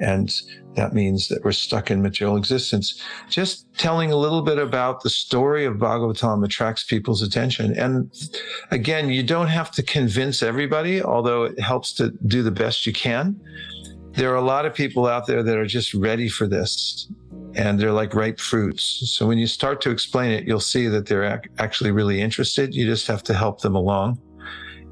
And 0.00 0.32
that 0.74 0.94
means 0.94 1.28
that 1.28 1.44
we're 1.44 1.52
stuck 1.52 1.90
in 1.90 2.02
material 2.02 2.36
existence. 2.36 3.00
Just 3.30 3.66
telling 3.78 4.12
a 4.12 4.16
little 4.16 4.42
bit 4.42 4.58
about 4.58 5.02
the 5.02 5.10
story 5.10 5.64
of 5.64 5.74
Bhagavatam 5.76 6.44
attracts 6.44 6.84
people's 6.84 7.22
attention. 7.22 7.78
And 7.78 8.10
again, 8.70 9.10
you 9.10 9.22
don't 9.22 9.48
have 9.48 9.70
to 9.72 9.82
convince 9.82 10.42
everybody, 10.42 11.02
although 11.02 11.44
it 11.44 11.60
helps 11.60 11.92
to 11.94 12.10
do 12.26 12.42
the 12.42 12.50
best 12.50 12.86
you 12.86 12.92
can. 12.92 13.36
there 14.14 14.32
are 14.32 14.36
a 14.36 14.42
lot 14.42 14.66
of 14.66 14.74
people 14.74 15.06
out 15.06 15.26
there 15.26 15.42
that 15.42 15.56
are 15.56 15.66
just 15.66 15.94
ready 15.94 16.28
for 16.28 16.46
this 16.46 17.08
and 17.54 17.78
they're 17.80 17.92
like 17.92 18.14
ripe 18.14 18.40
fruits. 18.40 19.02
So 19.10 19.26
when 19.26 19.38
you 19.38 19.46
start 19.46 19.80
to 19.82 19.90
explain 19.90 20.32
it, 20.32 20.46
you'll 20.46 20.60
see 20.60 20.88
that 20.88 21.06
they're 21.06 21.24
ac- 21.24 21.50
actually 21.58 21.90
really 21.92 22.20
interested. 22.20 22.74
You 22.74 22.86
just 22.86 23.06
have 23.06 23.22
to 23.24 23.34
help 23.34 23.60
them 23.60 23.74
along 23.74 24.20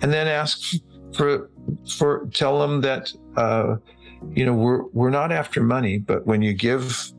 and 0.02 0.12
then 0.12 0.28
ask 0.28 0.60
for, 1.14 1.50
for, 1.98 2.28
tell 2.32 2.60
them 2.60 2.80
that, 2.82 3.12
uh, 3.36 3.76
you 4.32 4.44
know, 4.44 4.54
we're, 4.54 4.84
we're 4.92 5.10
not 5.10 5.32
after 5.32 5.62
money, 5.62 5.98
but 5.98 6.26
when 6.26 6.42
you 6.42 6.52
give 6.52 7.12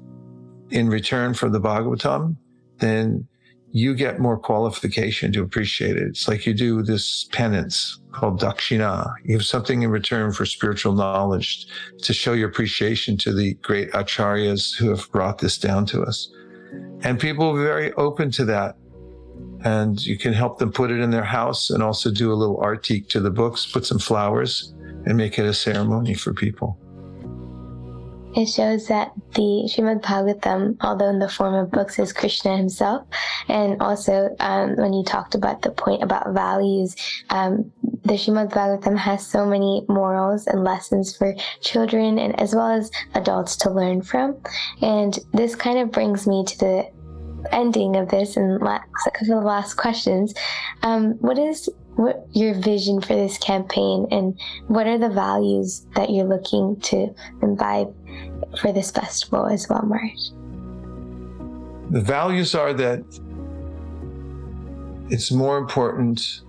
in 0.70 0.90
return 0.90 1.34
for 1.34 1.50
the 1.50 1.60
Bhagavatam, 1.60 2.36
then 2.80 3.28
you 3.74 3.96
get 3.96 4.20
more 4.20 4.38
qualification 4.38 5.32
to 5.32 5.42
appreciate 5.42 5.96
it. 5.96 6.04
It's 6.04 6.28
like 6.28 6.46
you 6.46 6.54
do 6.54 6.82
this 6.82 7.26
penance 7.32 8.00
called 8.12 8.42
dakshina. 8.42 9.14
You 9.24 9.36
have 9.36 9.46
something 9.46 9.82
in 9.82 9.90
return 9.90 10.34
for 10.34 10.46
spiritual 10.46 10.94
knowledge 10.94 11.68
to 12.02 12.14
show 12.14 12.34
your 12.34 12.50
appreciation 12.50 13.18
to 13.18 13.34
the 13.34 13.54
great 13.56 13.92
acharyas 13.92 14.76
who 14.76 14.90
have 14.90 15.10
brought 15.12 15.40
this 15.40 15.58
down 15.58 15.86
to 15.88 16.02
us. 16.02 16.30
And 17.02 17.20
people 17.20 17.50
are 17.50 17.64
very 17.64 17.94
open 17.94 18.30
to 18.32 18.46
that. 18.46 18.76
And 19.64 20.04
you 20.06 20.18
can 20.18 20.34
help 20.34 20.58
them 20.58 20.72
put 20.72 20.92
it 20.92 21.00
in 21.00 21.12
their 21.12 21.24
house 21.24 21.70
and 21.70 21.82
also 21.82 22.12
do 22.12 22.34
a 22.34 22.36
little 22.36 22.58
artique 22.58 23.08
to 23.10 23.20
the 23.20 23.30
books, 23.30 23.66
put 23.66 23.86
some 23.86 24.00
flowers 24.00 24.74
and 25.06 25.16
make 25.16 25.40
it 25.40 25.46
a 25.46 25.54
ceremony 25.54 26.14
for 26.14 26.34
people. 26.34 26.81
It 28.34 28.46
shows 28.46 28.88
that 28.88 29.12
the 29.34 29.68
Srimad 29.68 30.02
Bhagavatam, 30.02 30.78
although 30.82 31.10
in 31.10 31.20
the 31.20 31.28
form 31.28 31.54
of 31.54 31.70
books, 31.70 32.00
is 32.00 32.14
Krishna 32.14 32.56
himself. 32.56 33.06
And 33.50 33.82
also, 33.82 34.34
um, 34.40 34.76
when 34.78 34.94
you 34.94 35.04
talked 35.04 35.36
about 35.36 35.62
the 35.62 35.72
point 35.72 36.02
about 36.02 36.34
values, 36.34 36.96
um, 37.30 37.72
the 38.04 38.14
Srimad 38.14 38.52
Bhagavatam 38.52 38.98
has 38.98 39.26
so 39.26 39.46
many 39.46 39.86
morals 39.90 40.48
and 40.48 40.64
lessons 40.64 41.16
for 41.16 41.36
children 41.60 42.18
and 42.20 42.40
as 42.40 42.56
well 42.56 42.72
as 42.72 42.90
adults 43.16 43.58
to 43.58 43.70
learn 43.70 44.02
from. 44.02 44.38
And 44.82 45.20
this 45.34 45.56
kind 45.56 45.80
of 45.80 45.92
brings 45.92 46.26
me 46.26 46.46
to 46.46 46.58
the 46.58 46.92
ending 47.52 47.96
of 47.96 48.10
this 48.10 48.38
and 48.38 48.62
last, 48.62 48.88
a 49.08 49.12
couple 49.12 49.40
of 49.40 49.44
last 49.44 49.76
questions. 49.76 50.34
Um, 50.84 51.14
what 51.20 51.38
is 51.38 51.70
what 51.96 52.26
your 52.32 52.54
vision 52.56 53.02
for 53.02 53.16
this 53.16 53.38
campaign 53.38 54.08
and 54.12 54.40
what 54.68 54.88
are 54.88 54.98
the 54.98 55.10
values 55.10 55.86
that 55.96 56.10
you're 56.10 56.26
looking 56.26 56.80
to 56.82 57.14
imbibe 57.42 57.94
for 58.60 58.72
this 58.72 58.92
festival 58.92 59.46
as 59.46 59.68
well, 59.70 59.84
Maharaj? 59.84 60.30
The 61.92 62.02
values 62.02 62.56
are 62.56 62.74
that 62.74 63.04
it's 65.10 65.32
more 65.32 65.58
important 65.58 66.42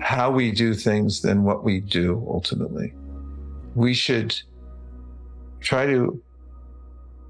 how 0.00 0.30
we 0.30 0.50
do 0.50 0.74
things 0.74 1.20
than 1.20 1.44
what 1.44 1.62
we 1.62 1.80
do 1.80 2.26
ultimately. 2.28 2.92
We 3.74 3.94
should 3.94 4.34
try 5.60 5.86
to 5.86 6.20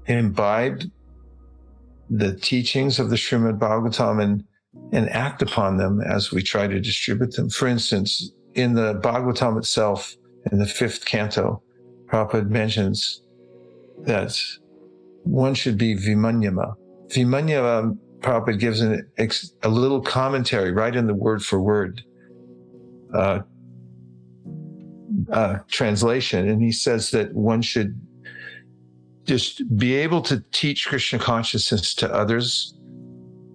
imbibe 0.07 0.83
the 2.09 2.35
teachings 2.35 2.99
of 2.99 3.09
the 3.09 3.15
Srimad 3.15 3.59
Bhagavatam 3.59 4.21
and 4.23 4.43
and 4.91 5.09
act 5.09 5.41
upon 5.41 5.77
them 5.77 6.01
as 6.01 6.31
we 6.31 6.41
try 6.41 6.67
to 6.67 6.79
distribute 6.79 7.35
them. 7.35 7.49
For 7.49 7.67
instance, 7.67 8.31
in 8.53 8.73
the 8.73 8.95
Bhagavatam 8.95 9.57
itself, 9.57 10.15
in 10.51 10.59
the 10.59 10.65
fifth 10.65 11.05
canto, 11.05 11.61
Prabhupada 12.07 12.49
mentions 12.49 13.21
that 13.99 14.37
one 15.23 15.53
should 15.53 15.77
be 15.77 15.95
Vimanyama. 15.95 16.73
Vimanyama, 17.07 17.97
Prabhupada 18.19 18.59
gives 18.59 18.81
an, 18.81 19.09
a 19.63 19.69
little 19.69 20.01
commentary 20.01 20.71
right 20.71 20.95
in 20.95 21.07
the 21.07 21.13
word 21.13 21.43
for 21.43 21.61
word 21.61 22.01
uh, 23.13 23.39
uh, 25.31 25.59
translation. 25.69 26.49
And 26.49 26.61
he 26.61 26.71
says 26.71 27.11
that 27.11 27.33
one 27.33 27.61
should 27.61 27.99
just 29.25 29.77
be 29.77 29.95
able 29.95 30.21
to 30.23 30.43
teach 30.51 30.87
Krishna 30.87 31.19
consciousness 31.19 31.93
to 31.95 32.11
others 32.11 32.73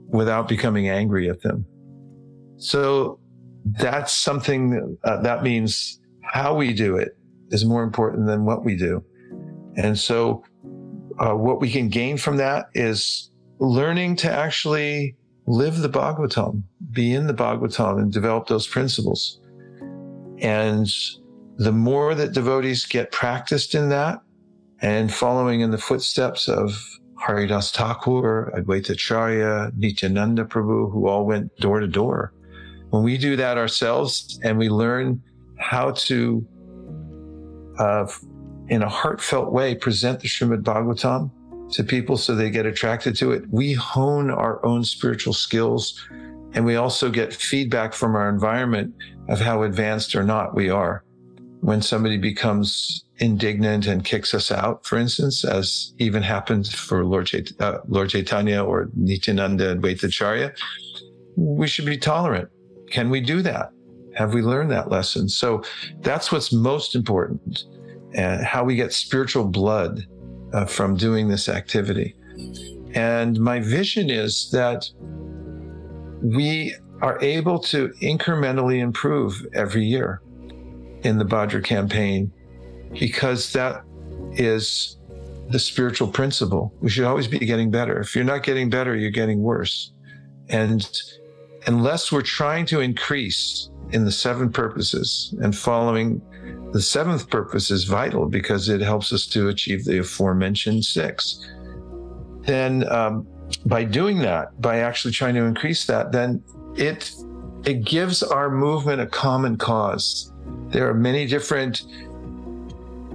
without 0.08 0.48
becoming 0.48 0.88
angry 0.88 1.28
at 1.28 1.42
them. 1.42 1.66
So 2.58 3.18
that's 3.64 4.12
something 4.12 4.96
uh, 5.04 5.22
that 5.22 5.42
means 5.42 6.00
how 6.22 6.54
we 6.54 6.72
do 6.72 6.96
it 6.96 7.16
is 7.50 7.64
more 7.64 7.82
important 7.82 8.26
than 8.26 8.44
what 8.44 8.64
we 8.64 8.76
do. 8.76 9.04
And 9.76 9.98
so 9.98 10.42
uh, 11.18 11.34
what 11.34 11.60
we 11.60 11.70
can 11.70 11.88
gain 11.88 12.16
from 12.16 12.36
that 12.38 12.66
is 12.74 13.30
learning 13.58 14.16
to 14.16 14.30
actually 14.30 15.16
live 15.46 15.78
the 15.78 15.88
Bhagavatam, 15.88 16.62
be 16.90 17.14
in 17.14 17.26
the 17.26 17.34
Bhagavatam 17.34 17.98
and 17.98 18.12
develop 18.12 18.48
those 18.48 18.66
principles. 18.66 19.40
And 20.40 20.88
the 21.56 21.72
more 21.72 22.14
that 22.14 22.32
devotees 22.32 22.84
get 22.84 23.12
practiced 23.12 23.74
in 23.74 23.88
that 23.90 24.20
and 24.82 25.12
following 25.12 25.60
in 25.60 25.70
the 25.70 25.78
footsteps 25.78 26.48
of 26.48 26.78
Haridas 27.18 27.70
Thakur, 27.70 28.52
Advaita 28.56 28.90
Acharya, 28.90 29.72
Nityananda 29.76 30.44
Prabhu, 30.44 30.92
who 30.92 31.08
all 31.08 31.26
went 31.26 31.54
door 31.56 31.80
to 31.80 31.86
door. 31.86 32.32
When 32.90 33.02
we 33.02 33.18
do 33.18 33.36
that 33.36 33.58
ourselves 33.58 34.38
and 34.42 34.58
we 34.58 34.68
learn 34.68 35.22
how 35.58 35.92
to, 35.92 36.46
uh, 37.78 38.06
in 38.68 38.82
a 38.82 38.88
heartfelt 38.88 39.52
way, 39.52 39.74
present 39.74 40.20
the 40.20 40.28
Srimad 40.28 40.62
Bhagavatam 40.62 41.30
to 41.72 41.82
people 41.82 42.16
so 42.16 42.34
they 42.34 42.50
get 42.50 42.66
attracted 42.66 43.16
to 43.16 43.32
it, 43.32 43.44
we 43.50 43.72
hone 43.72 44.30
our 44.30 44.64
own 44.64 44.84
spiritual 44.84 45.32
skills 45.32 46.06
and 46.52 46.64
we 46.64 46.76
also 46.76 47.10
get 47.10 47.34
feedback 47.34 47.92
from 47.92 48.14
our 48.14 48.28
environment 48.28 48.94
of 49.28 49.40
how 49.40 49.62
advanced 49.62 50.14
or 50.14 50.22
not 50.22 50.54
we 50.54 50.70
are. 50.70 51.04
When 51.60 51.82
somebody 51.82 52.18
becomes 52.18 53.05
indignant 53.18 53.86
and 53.86 54.04
kicks 54.04 54.34
us 54.34 54.50
out, 54.50 54.84
for 54.84 54.98
instance, 54.98 55.44
as 55.44 55.94
even 55.98 56.22
happened 56.22 56.68
for 56.68 57.04
Lord, 57.04 57.26
Chait- 57.26 57.58
uh, 57.60 57.80
Lord 57.88 58.10
Chaitanya 58.10 58.62
or 58.62 58.90
Nityananda 58.94 59.70
and 59.70 59.82
Vaitacharya, 59.82 60.56
we 61.36 61.66
should 61.66 61.86
be 61.86 61.98
tolerant. 61.98 62.48
Can 62.90 63.10
we 63.10 63.20
do 63.20 63.42
that? 63.42 63.70
Have 64.14 64.34
we 64.34 64.42
learned 64.42 64.70
that 64.70 64.90
lesson? 64.90 65.28
So 65.28 65.62
that's 66.00 66.30
what's 66.32 66.52
most 66.52 66.94
important 66.94 67.64
and 68.14 68.44
how 68.44 68.64
we 68.64 68.76
get 68.76 68.92
spiritual 68.92 69.44
blood 69.44 70.06
uh, 70.52 70.64
from 70.64 70.96
doing 70.96 71.28
this 71.28 71.48
activity. 71.48 72.14
And 72.94 73.38
my 73.38 73.60
vision 73.60 74.08
is 74.08 74.50
that 74.52 74.88
we 76.22 76.74
are 77.02 77.18
able 77.20 77.58
to 77.58 77.88
incrementally 78.00 78.78
improve 78.78 79.46
every 79.52 79.84
year 79.84 80.22
in 81.02 81.18
the 81.18 81.24
Bhadra 81.24 81.62
campaign 81.62 82.32
because 82.92 83.52
that 83.52 83.82
is 84.32 84.98
the 85.48 85.58
spiritual 85.58 86.08
principle. 86.08 86.74
We 86.80 86.90
should 86.90 87.04
always 87.04 87.28
be 87.28 87.38
getting 87.38 87.70
better. 87.70 88.00
If 88.00 88.14
you're 88.14 88.24
not 88.24 88.42
getting 88.42 88.68
better, 88.70 88.96
you're 88.96 89.10
getting 89.10 89.42
worse. 89.42 89.92
And 90.48 90.88
unless 91.66 92.10
we're 92.10 92.22
trying 92.22 92.66
to 92.66 92.80
increase 92.80 93.70
in 93.90 94.04
the 94.04 94.12
seven 94.12 94.50
purposes 94.50 95.34
and 95.42 95.56
following 95.56 96.20
the 96.72 96.82
seventh 96.82 97.30
purpose 97.30 97.70
is 97.70 97.84
vital 97.84 98.26
because 98.26 98.68
it 98.68 98.80
helps 98.80 99.12
us 99.12 99.26
to 99.26 99.48
achieve 99.48 99.84
the 99.84 99.98
aforementioned 99.98 100.84
six. 100.84 101.40
Then, 102.40 102.88
um, 102.90 103.26
by 103.64 103.84
doing 103.84 104.18
that, 104.20 104.60
by 104.60 104.78
actually 104.78 105.12
trying 105.12 105.34
to 105.34 105.44
increase 105.44 105.86
that, 105.86 106.12
then 106.12 106.42
it 106.74 107.12
it 107.64 107.84
gives 107.84 108.22
our 108.22 108.50
movement 108.50 109.00
a 109.00 109.06
common 109.06 109.56
cause. 109.56 110.32
There 110.68 110.88
are 110.88 110.94
many 110.94 111.26
different 111.26 111.82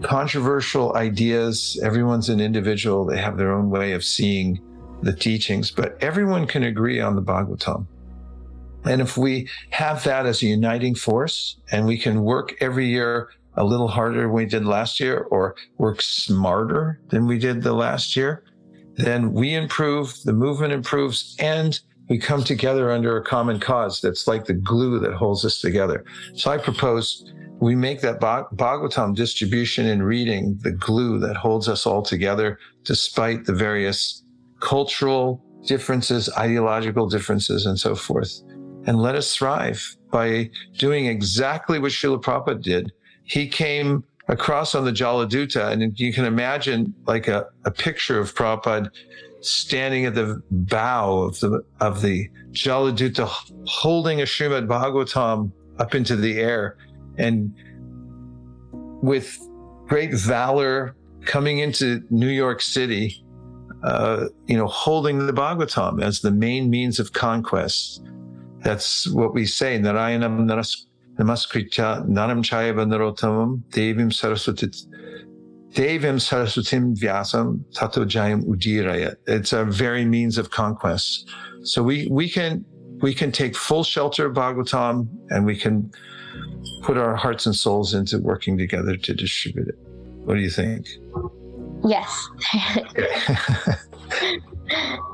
controversial 0.03 0.95
ideas. 0.95 1.79
Everyone's 1.83 2.29
an 2.29 2.39
individual. 2.39 3.05
They 3.05 3.19
have 3.19 3.37
their 3.37 3.53
own 3.53 3.69
way 3.69 3.93
of 3.93 4.03
seeing 4.03 4.59
the 5.01 5.13
teachings, 5.13 5.71
but 5.71 5.97
everyone 6.01 6.47
can 6.47 6.63
agree 6.63 6.99
on 6.99 7.15
the 7.15 7.21
Bhagavatam. 7.21 7.87
And 8.83 9.01
if 9.01 9.17
we 9.17 9.47
have 9.69 10.03
that 10.03 10.25
as 10.25 10.41
a 10.41 10.47
uniting 10.47 10.95
force 10.95 11.57
and 11.71 11.85
we 11.85 11.97
can 11.97 12.23
work 12.23 12.55
every 12.61 12.87
year 12.87 13.29
a 13.55 13.63
little 13.63 13.87
harder 13.87 14.21
than 14.21 14.31
we 14.31 14.45
did 14.45 14.65
last 14.65 14.99
year 14.99 15.27
or 15.29 15.55
work 15.77 16.01
smarter 16.01 16.99
than 17.09 17.27
we 17.27 17.37
did 17.37 17.61
the 17.61 17.73
last 17.73 18.15
year, 18.15 18.43
then 18.95 19.33
we 19.33 19.53
improve, 19.53 20.15
the 20.23 20.33
movement 20.33 20.73
improves, 20.73 21.35
and 21.39 21.79
we 22.11 22.17
come 22.17 22.43
together 22.43 22.91
under 22.91 23.15
a 23.15 23.23
common 23.23 23.57
cause 23.57 24.01
that's 24.01 24.27
like 24.27 24.43
the 24.43 24.53
glue 24.53 24.99
that 24.99 25.13
holds 25.13 25.45
us 25.45 25.61
together. 25.61 26.03
So 26.35 26.51
I 26.51 26.57
propose 26.57 27.23
we 27.61 27.73
make 27.73 28.01
that 28.01 28.19
Bhagavatam 28.19 29.15
distribution 29.15 29.87
and 29.87 30.05
reading 30.05 30.59
the 30.61 30.73
glue 30.73 31.19
that 31.19 31.37
holds 31.37 31.69
us 31.69 31.85
all 31.85 32.01
together, 32.01 32.59
despite 32.83 33.45
the 33.45 33.53
various 33.53 34.25
cultural 34.59 35.41
differences, 35.65 36.29
ideological 36.37 37.07
differences, 37.07 37.65
and 37.65 37.79
so 37.79 37.95
forth. 37.95 38.41
And 38.87 39.01
let 39.01 39.15
us 39.15 39.33
thrive 39.33 39.95
by 40.11 40.49
doing 40.77 41.05
exactly 41.05 41.79
what 41.79 41.93
Srila 41.93 42.21
Prabhupada 42.21 42.61
did. 42.61 42.91
He 43.23 43.47
came 43.47 44.03
across 44.27 44.75
on 44.75 44.83
the 44.83 44.91
Jaladuta, 44.91 45.71
and 45.71 45.97
you 45.97 46.11
can 46.11 46.25
imagine 46.25 46.93
like 47.07 47.29
a, 47.29 47.47
a 47.63 47.71
picture 47.71 48.19
of 48.19 48.35
Prabhupada 48.35 48.91
standing 49.41 50.05
at 50.05 50.15
the 50.15 50.41
bow 50.51 51.17
of 51.19 51.39
the 51.39 51.63
of 51.79 52.01
the 52.01 52.29
Jaladuta, 52.51 53.29
holding 53.65 54.21
a 54.21 54.25
Srimad 54.25 54.67
Bhagavatam 54.67 55.51
up 55.79 55.95
into 55.95 56.15
the 56.15 56.39
air 56.39 56.77
and 57.17 57.53
with 59.01 59.37
great 59.87 60.13
valor 60.13 60.95
coming 61.25 61.59
into 61.59 62.01
New 62.09 62.29
York 62.29 62.61
City, 62.61 63.23
uh, 63.83 64.27
you 64.47 64.57
know, 64.57 64.67
holding 64.67 65.25
the 65.25 65.33
Bhagavatam 65.33 66.01
as 66.01 66.21
the 66.21 66.31
main 66.31 66.69
means 66.69 66.99
of 66.99 67.13
conquest. 67.13 68.03
That's 68.59 69.07
what 69.07 69.33
we 69.33 69.45
say, 69.45 69.79
Narayanam 69.79 70.45
Namaskritya 71.17 72.07
Nanam 72.07 72.41
Chayava 72.41 72.85
Narotamam 72.85 73.61
Devim 73.69 74.13
Saraswati 74.13 74.69
Devim 75.73 76.19
Saraswatim 76.19 76.97
Vyasam 76.97 77.63
Tato 77.73 78.05
Jayam 78.05 78.43
Udiraya. 78.45 79.15
It's 79.27 79.53
our 79.53 79.65
very 79.65 80.05
means 80.05 80.37
of 80.37 80.49
conquest. 80.49 81.29
So 81.63 81.81
we, 81.81 82.07
we 82.11 82.29
can 82.29 82.65
we 83.01 83.13
can 83.13 83.31
take 83.31 83.55
full 83.55 83.83
shelter 83.83 84.27
of 84.27 84.35
Bhagavatam 84.35 85.07
and 85.29 85.45
we 85.45 85.55
can 85.55 85.91
put 86.83 86.97
our 86.97 87.15
hearts 87.15 87.45
and 87.45 87.55
souls 87.55 87.93
into 87.93 88.19
working 88.19 88.57
together 88.57 88.95
to 88.95 89.13
distribute 89.13 89.69
it. 89.69 89.75
What 90.25 90.35
do 90.35 90.41
you 90.41 90.49
think? 90.49 90.87
Yes. 91.83 92.29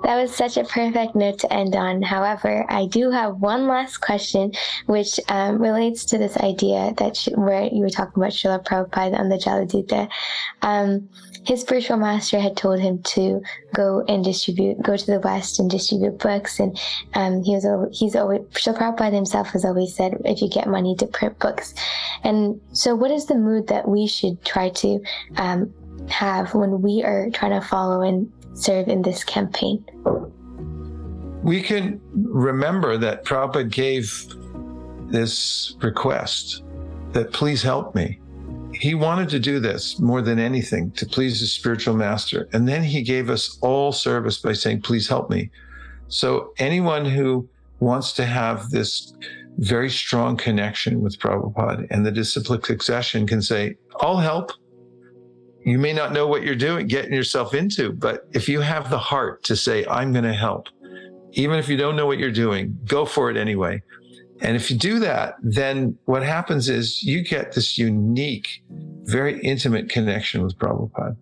that 0.03 0.15
was 0.21 0.33
such 0.33 0.57
a 0.57 0.63
perfect 0.63 1.15
note 1.15 1.39
to 1.39 1.53
end 1.53 1.75
on. 1.75 2.01
However, 2.01 2.65
I 2.69 2.85
do 2.85 3.09
have 3.11 3.37
one 3.37 3.67
last 3.67 3.97
question, 3.97 4.51
which 4.85 5.19
um, 5.29 5.61
relates 5.61 6.05
to 6.05 6.17
this 6.17 6.37
idea 6.37 6.93
that 6.97 7.27
where 7.35 7.63
you 7.63 7.81
were 7.81 7.89
talking 7.89 8.21
about 8.21 8.31
Srila 8.31 8.63
Prabhupada 8.63 9.19
and 9.19 9.31
the 9.31 9.37
Jaladuta. 9.37 10.09
Um, 10.61 11.09
his 11.45 11.61
spiritual 11.61 11.97
master 11.97 12.39
had 12.39 12.57
told 12.57 12.79
him 12.79 13.01
to 13.03 13.41
go 13.73 14.03
and 14.07 14.23
distribute, 14.23 14.81
go 14.81 14.97
to 14.97 15.05
the 15.05 15.19
West 15.21 15.59
and 15.59 15.69
distribute 15.69 16.19
books. 16.19 16.59
And 16.59 16.77
um, 17.13 17.41
he 17.43 17.55
was, 17.55 17.65
he's 17.97 18.15
always, 18.15 18.41
Srila 18.51 18.77
Prabhupada 18.77 19.13
himself 19.13 19.49
has 19.51 19.63
always 19.63 19.95
said, 19.95 20.21
if 20.25 20.41
you 20.41 20.49
get 20.49 20.67
money 20.67 20.95
to 20.95 21.07
print 21.07 21.39
books. 21.39 21.73
And 22.23 22.59
so, 22.73 22.95
what 22.95 23.11
is 23.11 23.25
the 23.25 23.35
mood 23.35 23.67
that 23.67 23.87
we 23.87 24.07
should 24.07 24.43
try 24.43 24.69
to 24.69 25.01
um, 25.37 25.73
have 26.09 26.53
when 26.53 26.81
we 26.81 27.03
are 27.03 27.29
trying 27.31 27.59
to 27.59 27.65
follow 27.65 28.01
and 28.01 28.31
serve 28.57 28.87
in 28.87 29.01
this 29.01 29.23
campaign? 29.23 29.85
We 31.43 31.61
can 31.61 32.01
remember 32.13 32.97
that 32.97 33.23
Prabhupada 33.23 33.71
gave 33.71 34.27
this 35.09 35.75
request 35.81 36.63
that 37.13 37.31
please 37.31 37.61
help 37.61 37.95
me. 37.95 38.19
He 38.73 38.93
wanted 38.93 39.29
to 39.29 39.39
do 39.39 39.59
this 39.59 39.99
more 39.99 40.21
than 40.21 40.39
anything 40.39 40.91
to 40.91 41.05
please 41.05 41.39
his 41.39 41.53
spiritual 41.53 41.95
master. 41.95 42.49
And 42.53 42.67
then 42.67 42.83
he 42.83 43.01
gave 43.01 43.29
us 43.29 43.57
all 43.61 43.91
service 43.91 44.37
by 44.37 44.53
saying, 44.53 44.81
please 44.81 45.07
help 45.07 45.29
me. 45.29 45.49
So 46.09 46.53
anyone 46.57 47.05
who 47.05 47.47
wants 47.79 48.13
to 48.13 48.25
have 48.25 48.69
this 48.69 49.13
very 49.57 49.89
strong 49.89 50.37
connection 50.37 51.01
with 51.01 51.17
Prabhupada 51.17 51.87
and 51.89 52.05
the 52.05 52.11
disciplic 52.11 52.65
succession 52.65 53.25
can 53.25 53.41
say, 53.41 53.77
I'll 54.01 54.17
help 54.17 54.51
you 55.67 55.77
may 55.77 55.91
not 55.91 56.13
know 56.13 56.27
what 56.27 56.43
you're 56.43 56.55
doing, 56.55 56.87
getting 56.87 57.11
yourself 57.11 57.53
into, 57.53 57.91
but 57.91 58.25
if 58.31 58.47
you 58.47 58.61
have 58.61 58.89
the 58.89 58.97
heart 58.97 59.43
to 59.43 59.55
say, 59.57 59.85
I'm 59.87 60.13
going 60.13 60.23
to 60.23 60.33
help, 60.33 60.69
even 61.33 61.59
if 61.59 61.67
you 61.67 61.75
don't 61.75 61.97
know 61.97 62.05
what 62.05 62.19
you're 62.19 62.31
doing, 62.31 62.79
go 62.85 63.03
for 63.05 63.29
it 63.29 63.35
anyway. 63.35 63.83
And 64.39 64.55
if 64.55 64.71
you 64.71 64.77
do 64.77 64.97
that, 64.99 65.35
then 65.41 65.97
what 66.05 66.23
happens 66.23 66.69
is 66.69 67.03
you 67.03 67.21
get 67.21 67.51
this 67.51 67.77
unique, 67.77 68.63
very 69.03 69.41
intimate 69.41 69.89
connection 69.89 70.41
with 70.41 70.57
Prabhupada. 70.57 71.17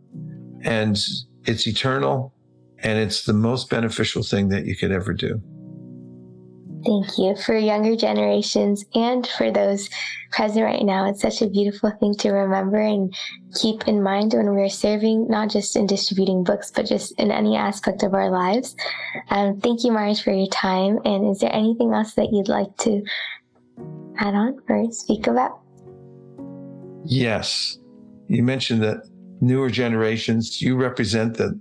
And 0.61 0.95
it's 1.45 1.65
eternal 1.65 2.31
and 2.83 2.99
it's 2.99 3.25
the 3.25 3.33
most 3.33 3.71
beneficial 3.71 4.21
thing 4.21 4.49
that 4.49 4.67
you 4.67 4.75
could 4.75 4.91
ever 4.91 5.13
do. 5.13 5.41
Thank 6.85 7.17
you 7.17 7.35
for 7.35 7.57
younger 7.57 7.95
generations 7.95 8.85
and 8.93 9.25
for 9.25 9.51
those 9.51 9.89
present 10.31 10.63
right 10.63 10.83
now. 10.83 11.09
It's 11.09 11.21
such 11.21 11.41
a 11.41 11.49
beautiful 11.49 11.91
thing 11.99 12.13
to 12.15 12.29
remember 12.29 12.77
and 12.77 13.11
keep 13.55 13.87
in 13.87 14.03
mind 14.03 14.33
when 14.33 14.53
we're 14.53 14.69
serving, 14.69 15.27
not 15.27 15.49
just 15.49 15.75
in 15.75 15.87
distributing 15.87 16.43
books, 16.43 16.69
but 16.69 16.85
just 16.85 17.13
in 17.19 17.31
any 17.31 17.55
aspect 17.57 18.03
of 18.03 18.13
our 18.13 18.29
lives. 18.29 18.75
Um, 19.31 19.59
thank 19.61 19.83
you, 19.83 19.91
Maharaj, 19.93 20.21
for 20.21 20.31
your 20.31 20.47
time. 20.47 20.99
And 21.05 21.31
is 21.31 21.39
there 21.39 21.53
anything 21.53 21.91
else 21.91 22.13
that 22.13 22.31
you'd 22.31 22.49
like 22.49 22.75
to 22.79 23.03
add 24.19 24.35
on 24.35 24.59
or 24.69 24.91
speak 24.91 25.25
about? 25.25 25.59
Yes. 27.03 27.79
You 28.27 28.43
mentioned 28.43 28.83
that 28.83 29.09
newer 29.41 29.71
generations, 29.71 30.61
you 30.61 30.75
represent 30.75 31.37
the, 31.37 31.59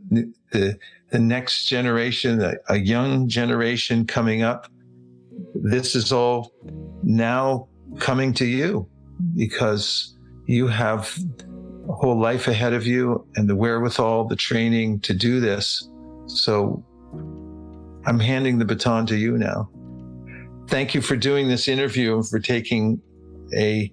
the, 0.52 0.78
the 1.10 1.18
next 1.18 1.66
generation, 1.66 2.42
a, 2.42 2.54
a 2.68 2.76
young 2.76 3.26
generation 3.26 4.06
coming 4.06 4.42
up 4.42 4.68
this 5.54 5.94
is 5.94 6.12
all 6.12 6.52
now 7.02 7.68
coming 7.98 8.32
to 8.34 8.46
you 8.46 8.88
because 9.36 10.16
you 10.46 10.66
have 10.66 11.16
a 11.88 11.92
whole 11.92 12.18
life 12.18 12.48
ahead 12.48 12.72
of 12.72 12.86
you 12.86 13.26
and 13.36 13.48
the 13.48 13.56
wherewithal, 13.56 14.26
the 14.26 14.36
training 14.36 15.00
to 15.00 15.14
do 15.14 15.40
this. 15.40 15.88
So 16.26 16.84
I'm 18.06 18.18
handing 18.18 18.58
the 18.58 18.64
baton 18.64 19.06
to 19.06 19.16
you 19.16 19.38
now. 19.38 19.70
Thank 20.68 20.94
you 20.94 21.02
for 21.02 21.16
doing 21.16 21.48
this 21.48 21.68
interview 21.68 22.14
and 22.14 22.28
for 22.28 22.38
taking 22.38 23.00
a 23.54 23.92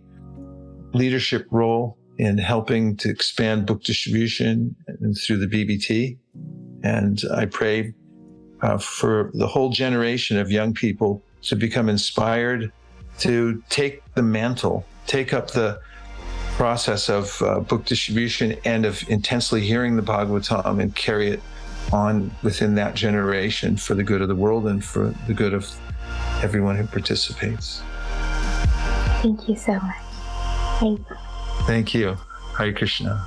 leadership 0.94 1.46
role 1.52 1.98
in 2.18 2.38
helping 2.38 2.96
to 2.98 3.10
expand 3.10 3.66
book 3.66 3.84
distribution 3.84 4.76
through 5.18 5.38
the 5.38 5.48
BBT. 5.48 6.18
And 6.84 7.22
I 7.34 7.46
pray 7.46 7.94
uh, 8.62 8.78
for 8.78 9.32
the 9.34 9.48
whole 9.48 9.70
generation 9.70 10.38
of 10.38 10.52
young 10.52 10.74
people 10.74 11.24
to 11.44 11.56
become 11.56 11.90
inspired 11.90 12.72
to 13.20 13.62
take 13.70 14.02
the 14.14 14.22
mantle, 14.22 14.86
take 15.08 15.34
up 15.34 15.52
the 15.52 15.80
process 16.54 17.10
of 17.10 17.42
uh, 17.42 17.60
book 17.60 17.86
distribution 17.86 18.56
and 18.66 18.86
of 18.86 19.08
intensely 19.10 19.62
hearing 19.62 19.96
the 19.96 20.02
Bhagavatam 20.02 20.82
and 20.82 20.96
carry 20.96 21.30
it 21.30 21.42
on 21.92 22.32
within 22.44 22.76
that 22.76 22.94
generation 22.94 23.76
for 23.78 23.96
the 23.96 24.04
good 24.04 24.22
of 24.22 24.28
the 24.28 24.36
world 24.36 24.68
and 24.68 24.84
for 24.84 25.14
the 25.28 25.34
good 25.34 25.54
of 25.54 25.72
everyone 26.44 26.76
who 26.78 26.86
participates. 26.86 27.82
Thank 29.22 29.48
you 29.48 29.56
so 29.56 29.74
much. 29.74 29.96
Thank 30.80 31.00
you. 31.00 31.16
Thank 31.66 31.94
you. 31.94 32.18
Hare 32.58 32.74
Krishna. 32.74 33.26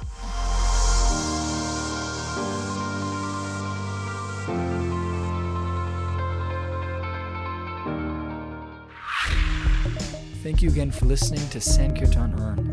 You 10.65 10.71
again 10.71 10.91
for 10.91 11.05
listening 11.05 11.47
to 11.51 11.61
Sankirtan 11.61 12.33
On. 12.41 12.71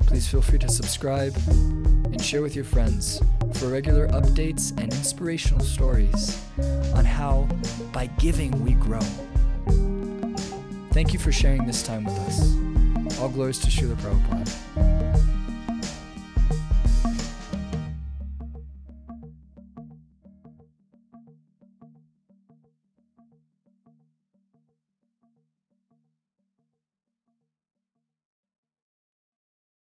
Please 0.00 0.26
feel 0.26 0.42
free 0.42 0.58
to 0.58 0.68
subscribe 0.68 1.36
and 1.46 2.20
share 2.20 2.42
with 2.42 2.56
your 2.56 2.64
friends 2.64 3.22
for 3.54 3.68
regular 3.68 4.08
updates 4.08 4.70
and 4.70 4.92
inspirational 4.92 5.60
stories 5.60 6.42
on 6.94 7.04
how, 7.04 7.48
by 7.92 8.06
giving, 8.18 8.50
we 8.64 8.72
grow. 8.72 8.98
Thank 10.90 11.12
you 11.12 11.20
for 11.20 11.30
sharing 11.30 11.64
this 11.64 11.84
time 11.84 12.04
with 12.04 12.18
us. 12.18 13.20
All 13.20 13.28
glories 13.28 13.60
to 13.60 13.68
Srila 13.68 13.94
Prabhupada. 13.96 14.67